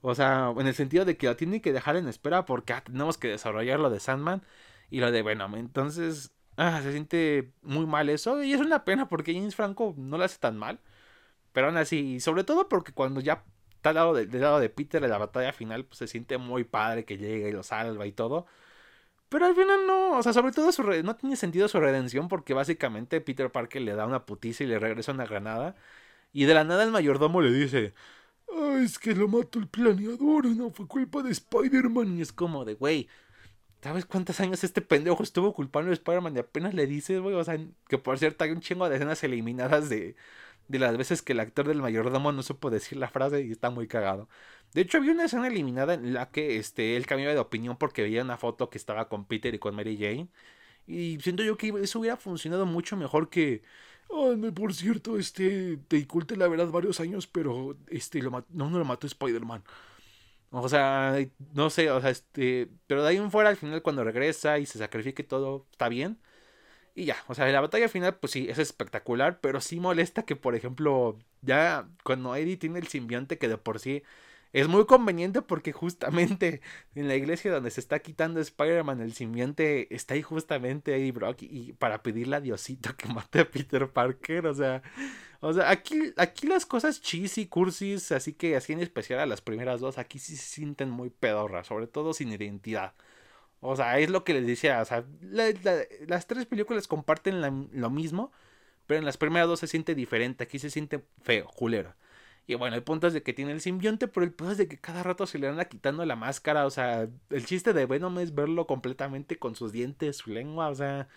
O 0.01 0.15
sea, 0.15 0.53
en 0.57 0.67
el 0.67 0.75
sentido 0.75 1.05
de 1.05 1.17
que 1.17 1.27
lo 1.27 1.35
tienen 1.35 1.61
que 1.61 1.73
dejar 1.73 1.95
en 1.97 2.07
espera 2.07 2.45
porque 2.45 2.73
ah, 2.73 2.83
tenemos 2.85 3.17
que 3.17 3.29
desarrollar 3.29 3.79
lo 3.79 3.89
de 3.89 3.99
Sandman 3.99 4.43
y 4.89 4.99
lo 5.01 5.11
de 5.11 5.23
Venom. 5.23 5.55
Entonces, 5.55 6.33
ah, 6.57 6.81
se 6.83 6.91
siente 6.91 7.53
muy 7.61 7.85
mal 7.87 8.09
eso 8.09 8.43
y 8.43 8.53
es 8.53 8.61
una 8.61 8.85
pena 8.85 9.09
porque 9.09 9.33
James 9.33 9.55
Franco 9.55 9.95
no 9.97 10.17
lo 10.17 10.23
hace 10.23 10.39
tan 10.39 10.57
mal. 10.57 10.79
Pero 11.51 11.67
aún 11.67 11.77
así, 11.77 12.19
sobre 12.19 12.43
todo 12.43 12.69
porque 12.69 12.93
cuando 12.93 13.21
ya 13.21 13.43
está 13.75 13.89
al 13.89 13.95
lado 13.95 14.13
del 14.13 14.41
lado 14.41 14.59
de 14.59 14.69
Peter 14.69 15.03
en 15.03 15.09
la 15.09 15.17
batalla 15.17 15.53
final, 15.53 15.85
pues 15.85 15.99
se 15.99 16.07
siente 16.07 16.37
muy 16.37 16.63
padre 16.63 17.05
que 17.05 17.17
llega 17.17 17.49
y 17.49 17.51
lo 17.51 17.63
salva 17.63 18.05
y 18.05 18.11
todo. 18.11 18.45
Pero 19.29 19.45
al 19.45 19.55
final 19.55 19.85
no, 19.87 20.17
o 20.17 20.23
sea, 20.23 20.33
sobre 20.33 20.51
todo 20.53 20.71
su 20.71 20.83
no 20.83 21.15
tiene 21.15 21.35
sentido 21.35 21.67
su 21.67 21.79
redención 21.79 22.27
porque 22.29 22.53
básicamente 22.53 23.19
Peter 23.21 23.51
Parker 23.51 23.81
le 23.81 23.93
da 23.95 24.05
una 24.05 24.25
putiza 24.25 24.63
y 24.63 24.67
le 24.67 24.79
regresa 24.79 25.11
una 25.11 25.25
granada. 25.25 25.75
Y 26.33 26.45
de 26.45 26.53
la 26.55 26.63
nada 26.65 26.83
el 26.83 26.91
mayordomo 26.91 27.41
le 27.41 27.51
dice, 27.51 27.93
ah, 28.53 28.79
es 28.83 28.99
que 28.99 29.15
lo 29.15 29.27
mató 29.29 29.59
el 29.59 29.67
planeador, 29.69 30.45
no 30.47 30.71
fue 30.71 30.87
culpa 30.87 31.23
de 31.23 31.31
Spider-Man. 31.31 32.17
Y 32.19 32.21
es 32.21 32.33
como 32.33 32.65
de, 32.65 32.75
güey, 32.75 33.09
¿sabes 33.81 34.05
cuántos 34.05 34.39
años 34.39 34.63
este 34.63 34.81
pendejo 34.81 35.23
estuvo 35.23 35.53
culpando 35.53 35.91
a 35.91 35.93
Spider-Man? 35.93 36.35
Y 36.35 36.39
apenas 36.39 36.73
le 36.73 36.87
dices, 36.87 37.19
güey, 37.21 37.35
o 37.35 37.43
sea, 37.43 37.57
que 37.87 37.97
por 37.97 38.19
cierto 38.19 38.43
hay 38.43 38.51
un 38.51 38.61
chingo 38.61 38.89
de 38.89 38.95
escenas 38.95 39.23
eliminadas 39.23 39.89
de, 39.89 40.15
de 40.67 40.79
las 40.79 40.97
veces 40.97 41.21
que 41.21 41.33
el 41.33 41.39
actor 41.39 41.67
del 41.67 41.81
mayordomo 41.81 42.31
no 42.31 42.43
supo 42.43 42.69
decir 42.69 42.97
la 42.97 43.09
frase 43.09 43.41
y 43.43 43.51
está 43.51 43.69
muy 43.69 43.87
cagado. 43.87 44.29
De 44.73 44.82
hecho, 44.82 44.97
había 44.97 45.12
una 45.13 45.25
escena 45.25 45.47
eliminada 45.47 45.95
en 45.95 46.13
la 46.13 46.30
que 46.32 46.58
este, 46.58 46.97
él 46.97 47.06
cambiaba 47.08 47.34
de 47.34 47.39
opinión 47.39 47.77
porque 47.77 48.03
veía 48.03 48.21
una 48.23 48.38
foto 48.38 48.69
que 48.69 48.77
estaba 48.77 49.10
con 49.10 49.25
Peter 49.25 49.53
y 49.53 49.60
con 49.60 49.75
Mary 49.75 49.97
Jane. 49.97 50.30
Y 50.88 51.19
siento 51.21 51.43
yo 51.43 51.58
que 51.58 51.69
eso 51.82 51.99
hubiera 51.99 52.17
funcionado 52.17 52.65
mucho 52.65 52.97
mejor 52.97 53.30
que. 53.30 53.63
por 54.56 54.73
cierto, 54.73 55.17
este. 55.19 55.77
Te 55.88 56.03
oculte 56.03 56.38
la 56.38 56.47
verdad 56.47 56.69
varios 56.69 56.99
años, 56.99 57.27
pero 57.27 57.77
este 57.89 58.21
lo 58.21 58.32
no, 58.49 58.69
no 58.69 58.80
lo 58.80 58.86
mató 58.86 59.08
Spider-Man. 59.08 59.63
O 60.49 60.69
sea, 60.69 61.17
no 61.53 61.69
sé, 61.69 61.91
o 61.91 61.99
sea, 62.01 62.10
este. 62.10 62.69
Pero 62.88 63.03
de 63.03 63.10
ahí 63.10 63.17
en 63.17 63.32
fuera, 63.32 63.49
al 63.49 63.58
final, 63.58 63.82
cuando 63.82 64.03
regresa 64.03 64.60
y 64.60 64.65
se 64.65 64.80
sacrifique 64.80 65.23
todo, 65.23 65.67
está 65.71 65.89
bien. 65.89 66.19
Y 66.95 67.06
ya, 67.06 67.17
o 67.27 67.36
sea, 67.36 67.47
la 67.47 67.62
batalla 67.62 67.89
final, 67.89 68.17
pues 68.17 68.32
sí, 68.32 68.47
es 68.49 68.58
espectacular, 68.60 69.39
pero 69.41 69.62
sí 69.62 69.80
molesta 69.80 70.25
que, 70.25 70.36
por 70.36 70.56
ejemplo, 70.56 71.19
ya 71.41 71.89
cuando 72.03 72.36
Eddie 72.36 72.58
tiene 72.58 72.80
el 72.80 72.88
simbionte 72.88 73.38
que 73.38 73.47
de 73.47 73.58
por 73.58 73.80
sí 73.80 74.03
es 74.57 74.67
muy 74.67 74.87
conveniente 74.87 75.43
porque 75.43 75.71
justamente 75.71 76.61
en 76.95 77.07
la 77.07 77.15
iglesia 77.15 77.51
donde 77.51 77.69
se 77.69 77.79
está 77.79 77.99
quitando 77.99 78.39
Spider-Man 78.39 79.01
el 79.01 79.13
simbionte 79.13 79.93
está 79.93 80.15
ahí 80.15 80.23
justamente 80.23 80.95
Eddie 80.95 81.11
Brock 81.11 81.43
y, 81.43 81.73
para 81.73 82.01
pedirle 82.01 82.37
a 82.37 82.41
Diosito 82.41 82.95
que 82.97 83.07
mate 83.13 83.41
a 83.41 83.51
Peter 83.51 83.87
Parker, 83.91 84.47
o 84.47 84.53
sea, 84.55 84.81
o 85.41 85.53
sea, 85.53 85.69
aquí, 85.69 86.11
aquí 86.17 86.47
las 86.47 86.65
cosas 86.65 87.01
cheesy, 87.01 87.45
cursis, 87.45 88.11
así 88.11 88.33
que 88.33 88.55
así 88.55 88.73
en 88.73 88.79
especial 88.79 89.19
a 89.19 89.27
las 89.27 89.41
primeras 89.41 89.79
dos, 89.79 89.99
aquí 89.99 90.17
sí 90.17 90.35
se 90.35 90.45
sienten 90.55 90.89
muy 90.89 91.11
pedorras, 91.11 91.67
sobre 91.67 91.85
todo 91.85 92.13
sin 92.13 92.31
identidad. 92.31 92.93
O 93.59 93.75
sea, 93.75 93.99
es 93.99 94.09
lo 94.09 94.23
que 94.23 94.33
les 94.33 94.45
decía. 94.45 94.81
O 94.81 94.85
sea, 94.85 95.03
las 96.07 96.27
tres 96.27 96.45
películas 96.45 96.87
comparten 96.87 97.41
lo 97.71 97.89
mismo, 97.89 98.31
pero 98.85 98.99
en 98.99 99.05
las 99.05 99.17
primeras 99.17 99.47
dos 99.47 99.59
se 99.59 99.67
siente 99.67 99.95
diferente. 99.95 100.43
Aquí 100.43 100.59
se 100.59 100.69
siente 100.69 101.03
feo, 101.23 101.47
culero. 101.47 101.95
Y 102.47 102.55
bueno, 102.55 102.75
hay 102.75 102.81
puntos 102.81 103.13
de 103.13 103.23
que 103.23 103.33
tiene 103.33 103.51
el 103.51 103.62
simbionte, 103.62 104.07
pero 104.07 104.25
el 104.25 104.31
punto 104.33 104.53
es 104.53 104.57
de 104.57 104.69
que 104.69 104.79
cada 104.79 105.03
rato 105.03 105.27
se 105.27 105.38
le 105.38 105.49
anda 105.49 105.65
quitando 105.65 106.05
la 106.05 106.15
máscara. 106.15 106.65
O 106.65 106.69
sea, 106.69 107.10
el 107.29 107.45
chiste 107.45 107.73
de 107.73 107.86
Venom 107.86 108.17
es 108.19 108.33
verlo 108.33 108.65
completamente 108.67 109.38
con 109.38 109.55
sus 109.55 109.73
dientes, 109.73 110.17
su 110.17 110.31
lengua, 110.31 110.69
o 110.69 110.75
sea. 110.75 111.10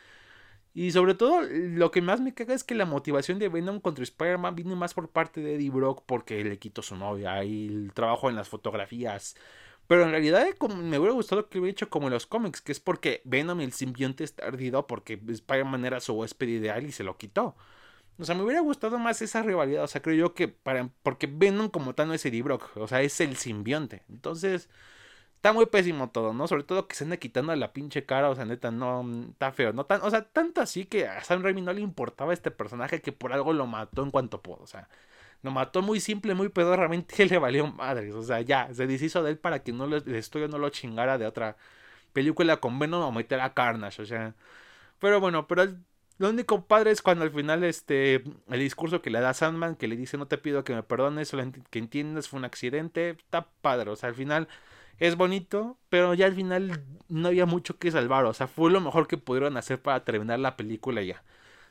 Y 0.74 0.92
sobre 0.92 1.14
todo, 1.14 1.42
lo 1.42 1.90
que 1.90 2.02
más 2.02 2.20
me 2.20 2.34
caga 2.34 2.54
es 2.54 2.64
que 2.64 2.74
la 2.74 2.84
motivación 2.86 3.38
de 3.38 3.48
Venom 3.48 3.80
contra 3.80 4.04
Spider-Man 4.04 4.56
viene 4.56 4.76
más 4.76 4.94
por 4.94 5.08
parte 5.10 5.40
de 5.40 5.54
Eddie 5.56 5.70
Brock 5.70 6.04
porque 6.06 6.42
le 6.44 6.58
quitó 6.58 6.82
su 6.82 6.96
novia 6.96 7.42
y 7.44 7.68
el 7.68 7.92
trabajo 7.92 8.28
en 8.28 8.36
las 8.36 8.48
fotografías. 8.48 9.36
Pero 9.86 10.04
en 10.04 10.10
realidad 10.12 10.46
como 10.58 10.76
me 10.76 10.98
hubiera 10.98 11.14
gustado 11.14 11.48
que 11.48 11.58
hubiera 11.58 11.72
hecho 11.72 11.90
como 11.90 12.08
en 12.08 12.14
los 12.14 12.26
cómics, 12.26 12.60
que 12.60 12.72
es 12.72 12.80
porque 12.80 13.22
Venom 13.24 13.60
el 13.60 13.72
simbionte 13.72 14.24
está 14.24 14.46
ardido 14.46 14.86
porque 14.86 15.20
Spider-Man 15.28 15.84
era 15.84 16.00
su 16.00 16.14
huésped 16.14 16.48
ideal 16.48 16.86
y 16.86 16.92
se 16.92 17.04
lo 17.04 17.16
quitó. 17.18 17.56
O 18.18 18.24
sea, 18.24 18.34
me 18.34 18.42
hubiera 18.42 18.60
gustado 18.60 18.98
más 18.98 19.22
esa 19.22 19.42
rivalidad. 19.42 19.84
O 19.84 19.86
sea, 19.86 20.02
creo 20.02 20.16
yo 20.16 20.34
que 20.34 20.48
para. 20.48 20.88
Porque 21.02 21.26
Venom 21.26 21.68
como 21.70 21.94
tal 21.94 22.08
no 22.08 22.14
es 22.14 22.24
Eddie 22.26 22.42
Brock. 22.42 22.70
O 22.76 22.86
sea, 22.88 23.02
es 23.02 23.20
el 23.20 23.36
simbionte. 23.36 24.04
Entonces. 24.08 24.68
Está 25.36 25.54
muy 25.54 25.64
pésimo 25.66 26.10
todo, 26.10 26.34
¿no? 26.34 26.46
Sobre 26.46 26.64
todo 26.64 26.86
que 26.86 26.94
se 26.94 27.04
anda 27.04 27.16
quitando 27.16 27.56
la 27.56 27.72
pinche 27.72 28.04
cara. 28.04 28.28
O 28.30 28.34
sea, 28.34 28.44
neta, 28.44 28.70
no. 28.70 29.02
Está 29.30 29.52
feo. 29.52 29.72
No 29.72 29.86
tan, 29.86 30.02
o 30.02 30.10
sea, 30.10 30.22
tanto 30.30 30.60
así 30.60 30.84
que 30.84 31.08
a 31.08 31.24
Sam 31.24 31.42
Raimi 31.42 31.62
no 31.62 31.72
le 31.72 31.80
importaba 31.80 32.34
este 32.34 32.50
personaje 32.50 33.00
que 33.00 33.12
por 33.12 33.32
algo 33.32 33.54
lo 33.54 33.66
mató 33.66 34.02
en 34.02 34.10
cuanto 34.10 34.42
pudo. 34.42 34.62
O 34.62 34.66
sea, 34.66 34.88
lo 35.42 35.50
mató 35.50 35.82
muy 35.82 36.00
simple, 36.00 36.34
muy 36.34 36.48
pedorramente, 36.50 37.24
le 37.26 37.38
valió 37.38 37.66
madres. 37.66 38.14
O 38.14 38.22
sea, 38.22 38.40
ya, 38.42 38.72
se 38.74 38.86
deshizo 38.86 39.22
de 39.22 39.30
él 39.32 39.38
para 39.38 39.62
que 39.62 39.72
no 39.72 39.86
lo, 39.86 39.96
el 39.96 40.14
estudio 40.14 40.48
no 40.48 40.58
lo 40.58 40.70
chingara 40.70 41.18
de 41.18 41.26
otra 41.26 41.56
película 42.12 42.58
con 42.58 42.78
Venom 42.78 43.02
o 43.02 43.12
meter 43.12 43.40
a 43.40 43.54
Carnage, 43.54 44.02
o 44.02 44.06
sea. 44.06 44.34
Pero 45.00 45.20
bueno, 45.20 45.46
pero 45.48 45.64
lo 46.20 46.30
único 46.30 46.66
padre 46.66 46.92
es 46.92 47.02
cuando 47.02 47.24
al 47.24 47.32
final 47.32 47.64
este 47.64 48.22
el 48.48 48.60
discurso 48.60 49.02
que 49.02 49.10
le 49.10 49.20
da 49.20 49.34
Sandman, 49.34 49.74
que 49.76 49.88
le 49.88 49.96
dice 49.96 50.16
no 50.18 50.26
te 50.28 50.38
pido 50.38 50.64
que 50.64 50.74
me 50.74 50.82
perdones, 50.82 51.28
solo 51.28 51.44
que 51.70 51.78
entiendas 51.78 52.28
fue 52.28 52.38
un 52.38 52.44
accidente, 52.44 53.10
está 53.10 53.48
padre, 53.62 53.90
o 53.90 53.96
sea, 53.96 54.10
al 54.10 54.14
final 54.14 54.48
es 54.98 55.16
bonito, 55.16 55.78
pero 55.88 56.14
ya 56.14 56.26
al 56.26 56.34
final 56.34 56.84
no 57.08 57.28
había 57.28 57.46
mucho 57.46 57.78
que 57.78 57.90
salvar, 57.90 58.24
o 58.26 58.34
sea, 58.34 58.46
fue 58.46 58.70
lo 58.70 58.80
mejor 58.80 59.08
que 59.08 59.16
pudieron 59.18 59.56
hacer 59.56 59.80
para 59.82 60.04
terminar 60.04 60.38
la 60.38 60.56
película 60.56 61.02
ya 61.02 61.22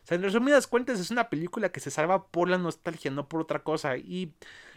sea, 0.09 0.15
en 0.15 0.23
resumidas 0.23 0.67
cuentas 0.67 0.99
es 0.99 1.11
una 1.11 1.29
película 1.29 1.69
que 1.69 1.79
se 1.79 1.91
salva 1.91 2.25
por 2.27 2.49
la 2.49 2.57
nostalgia, 2.57 3.11
no 3.11 3.29
por 3.29 3.41
otra 3.41 3.59
cosa. 3.59 3.97
Y, 3.97 4.33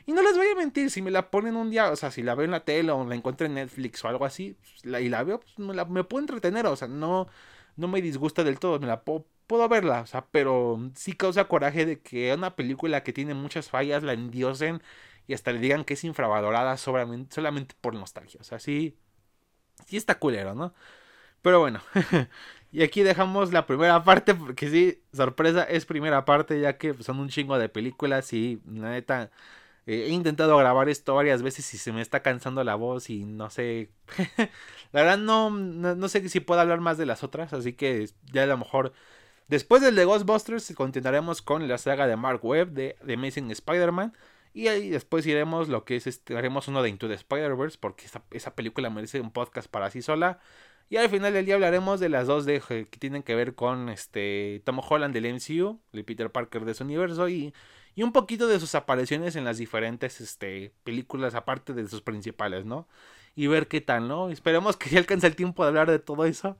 y 0.06 0.12
no 0.12 0.22
les 0.22 0.36
voy 0.36 0.46
a 0.48 0.54
mentir, 0.54 0.90
si 0.90 1.00
me 1.02 1.10
la 1.10 1.30
ponen 1.30 1.56
un 1.56 1.70
día, 1.70 1.90
o 1.90 1.96
sea, 1.96 2.10
si 2.10 2.22
la 2.22 2.34
veo 2.34 2.44
en 2.44 2.50
la 2.50 2.64
tele 2.64 2.92
o 2.92 3.04
la 3.06 3.14
encuentro 3.14 3.46
en 3.46 3.54
Netflix 3.54 4.04
o 4.04 4.08
algo 4.08 4.24
así, 4.26 4.56
pues, 4.60 4.84
la, 4.84 5.00
y 5.00 5.08
la 5.08 5.24
veo, 5.24 5.40
pues 5.40 5.58
me, 5.58 5.74
la, 5.74 5.84
me 5.86 6.04
puedo 6.04 6.20
entretener, 6.22 6.66
o 6.66 6.76
sea, 6.76 6.88
no, 6.88 7.28
no 7.76 7.88
me 7.88 8.02
disgusta 8.02 8.44
del 8.44 8.58
todo, 8.58 8.78
me 8.80 8.86
la 8.86 9.02
puedo, 9.04 9.26
puedo 9.46 9.68
verla, 9.68 10.02
o 10.02 10.06
sea, 10.06 10.26
pero 10.30 10.90
sí 10.94 11.14
causa 11.14 11.48
coraje 11.48 11.86
de 11.86 12.00
que 12.00 12.34
una 12.34 12.56
película 12.56 13.02
que 13.02 13.12
tiene 13.12 13.34
muchas 13.34 13.70
fallas 13.70 14.02
la 14.02 14.12
endiosen 14.14 14.82
y 15.26 15.34
hasta 15.34 15.52
le 15.52 15.60
digan 15.60 15.84
que 15.84 15.94
es 15.94 16.04
infravalorada 16.04 16.76
solamente, 16.76 17.34
solamente 17.34 17.74
por 17.80 17.94
nostalgia, 17.94 18.40
o 18.40 18.44
sea, 18.44 18.58
sí, 18.58 18.96
sí 19.86 19.96
está 19.96 20.18
culero, 20.18 20.54
¿no? 20.54 20.74
Pero 21.42 21.60
bueno, 21.60 21.80
Y 22.72 22.82
aquí 22.82 23.02
dejamos 23.02 23.52
la 23.52 23.66
primera 23.66 24.04
parte, 24.04 24.34
porque 24.34 24.68
sí, 24.70 25.02
sorpresa, 25.12 25.64
es 25.64 25.86
primera 25.86 26.24
parte, 26.24 26.60
ya 26.60 26.78
que 26.78 26.94
son 27.02 27.20
un 27.20 27.28
chingo 27.28 27.58
de 27.58 27.68
películas 27.68 28.32
y 28.32 28.60
la 28.66 28.90
neta, 28.92 29.30
he 29.86 30.08
intentado 30.08 30.56
grabar 30.56 30.88
esto 30.88 31.14
varias 31.14 31.42
veces 31.42 31.72
y 31.74 31.78
se 31.78 31.92
me 31.92 32.00
está 32.00 32.22
cansando 32.22 32.62
la 32.62 32.76
voz 32.76 33.10
y 33.10 33.24
no 33.24 33.50
sé, 33.50 33.90
la 34.92 35.02
verdad 35.02 35.18
no, 35.18 35.50
no, 35.50 36.08
sé 36.08 36.28
si 36.28 36.40
puedo 36.40 36.60
hablar 36.60 36.80
más 36.80 36.98
de 36.98 37.06
las 37.06 37.24
otras, 37.24 37.52
así 37.52 37.72
que 37.72 38.08
ya 38.32 38.44
a 38.44 38.46
lo 38.46 38.58
mejor 38.58 38.92
después 39.48 39.82
del 39.82 39.96
de 39.96 40.04
Ghostbusters 40.04 40.72
continuaremos 40.76 41.42
con 41.42 41.66
la 41.66 41.78
saga 41.78 42.06
de 42.06 42.16
Mark 42.16 42.44
Webb 42.44 42.70
de, 42.72 42.96
Amazing 43.12 43.50
Spider-Man. 43.50 44.12
Y 44.54 44.68
ahí 44.68 44.90
después 44.90 45.26
iremos 45.26 45.68
lo 45.70 45.86
que 45.86 45.96
es, 45.96 46.06
este, 46.06 46.36
haremos 46.36 46.68
uno 46.68 46.82
de 46.82 46.90
Into 46.90 47.08
the 47.08 47.14
Spider-Verse, 47.14 47.78
porque 47.80 48.04
esa, 48.04 48.22
esa 48.30 48.54
película 48.54 48.90
merece 48.90 49.18
un 49.18 49.30
podcast 49.30 49.66
para 49.70 49.90
sí 49.90 50.02
sola. 50.02 50.40
Y 50.90 50.98
al 50.98 51.08
final 51.08 51.32
del 51.32 51.46
día 51.46 51.54
hablaremos 51.54 52.00
de 52.00 52.10
las 52.10 52.26
dos 52.26 52.44
de, 52.44 52.60
que 52.60 52.98
tienen 52.98 53.22
que 53.22 53.34
ver 53.34 53.54
con 53.54 53.88
este 53.88 54.60
Tom 54.66 54.78
Holland 54.86 55.14
del 55.14 55.24
MCU, 55.24 55.80
el 55.94 56.04
Peter 56.04 56.30
Parker 56.30 56.66
de 56.66 56.74
su 56.74 56.84
universo 56.84 57.30
y, 57.30 57.54
y 57.94 58.02
un 58.02 58.12
poquito 58.12 58.46
de 58.48 58.60
sus 58.60 58.74
apariciones 58.74 59.36
en 59.36 59.44
las 59.44 59.58
diferentes 59.58 60.20
este, 60.20 60.72
películas 60.84 61.34
aparte 61.34 61.72
de 61.74 61.88
sus 61.88 62.02
principales, 62.02 62.64
¿no? 62.64 62.88
Y 63.34 63.46
ver 63.46 63.68
qué 63.68 63.80
tal, 63.80 64.08
¿no? 64.08 64.30
Esperemos 64.30 64.76
que 64.76 64.90
ya 64.90 64.98
alcance 64.98 65.26
el 65.26 65.36
tiempo 65.36 65.62
de 65.62 65.68
hablar 65.68 65.90
de 65.90 65.98
todo 65.98 66.24
eso. 66.24 66.58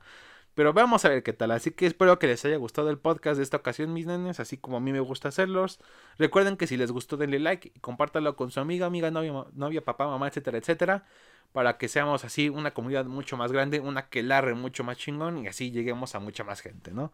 Pero 0.55 0.75
vamos 0.75 1.05
a 1.05 1.09
ver 1.09 1.23
qué 1.23 1.33
tal. 1.33 1.51
Así 1.51 1.71
que 1.71 1.87
espero 1.87 2.19
que 2.19 2.27
les 2.27 2.45
haya 2.45 2.57
gustado 2.57 2.91
el 2.91 2.99
podcast 2.99 3.39
de 3.39 3.43
esta 3.43 3.57
ocasión, 3.57 3.93
mis 3.93 4.07
nenes, 4.07 4.39
así 4.39 4.59
como 4.59 4.77
a 4.77 4.81
mí 4.81 4.93
me 4.93 5.01
gusta 5.01 5.29
hacerlos. 5.29 5.81
Recuerden 6.19 6.57
que 6.59 6.67
si 6.67 6.77
les 6.77 6.91
gustó, 6.93 7.17
denle 7.17 7.39
like 7.39 7.73
y 7.75 7.81
compártalo 7.81 8.37
con 8.37 8.51
su 8.51 8.61
amiga, 8.61 8.87
amiga, 8.87 9.11
novia, 9.11 9.47
novia 9.55 9.83
papá, 9.83 10.07
mamá, 10.07 10.29
etcétera, 10.29 10.59
etcétera. 10.59 11.07
Para 11.53 11.79
que 11.79 11.89
seamos 11.89 12.25
así 12.25 12.49
una 12.51 12.73
comunidad 12.73 13.07
mucho 13.07 13.37
más 13.37 13.53
grande, 13.53 13.81
una 13.81 14.09
que 14.09 14.23
larre 14.23 14.55
mucho 14.55 14.85
más 14.85 14.99
chingón 14.99 15.39
y 15.39 15.49
así 15.49 15.71
lleguemos 15.71 16.15
a 16.15 16.21
mucha 16.21 16.45
más 16.45 16.61
gente, 16.61 16.93
¿no? 16.93 17.13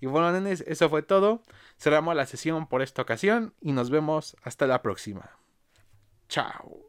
Y 0.00 0.06
bueno, 0.06 0.32
nenes, 0.32 0.64
eso 0.66 0.88
fue 0.88 1.02
todo. 1.02 1.42
Cerramos 1.78 2.14
la 2.14 2.26
sesión 2.26 2.66
por 2.68 2.82
esta 2.82 3.02
ocasión 3.02 3.54
y 3.60 3.72
nos 3.72 3.90
vemos 3.90 4.36
hasta 4.42 4.66
la 4.66 4.82
próxima. 4.82 5.30
Chao. 6.28 6.87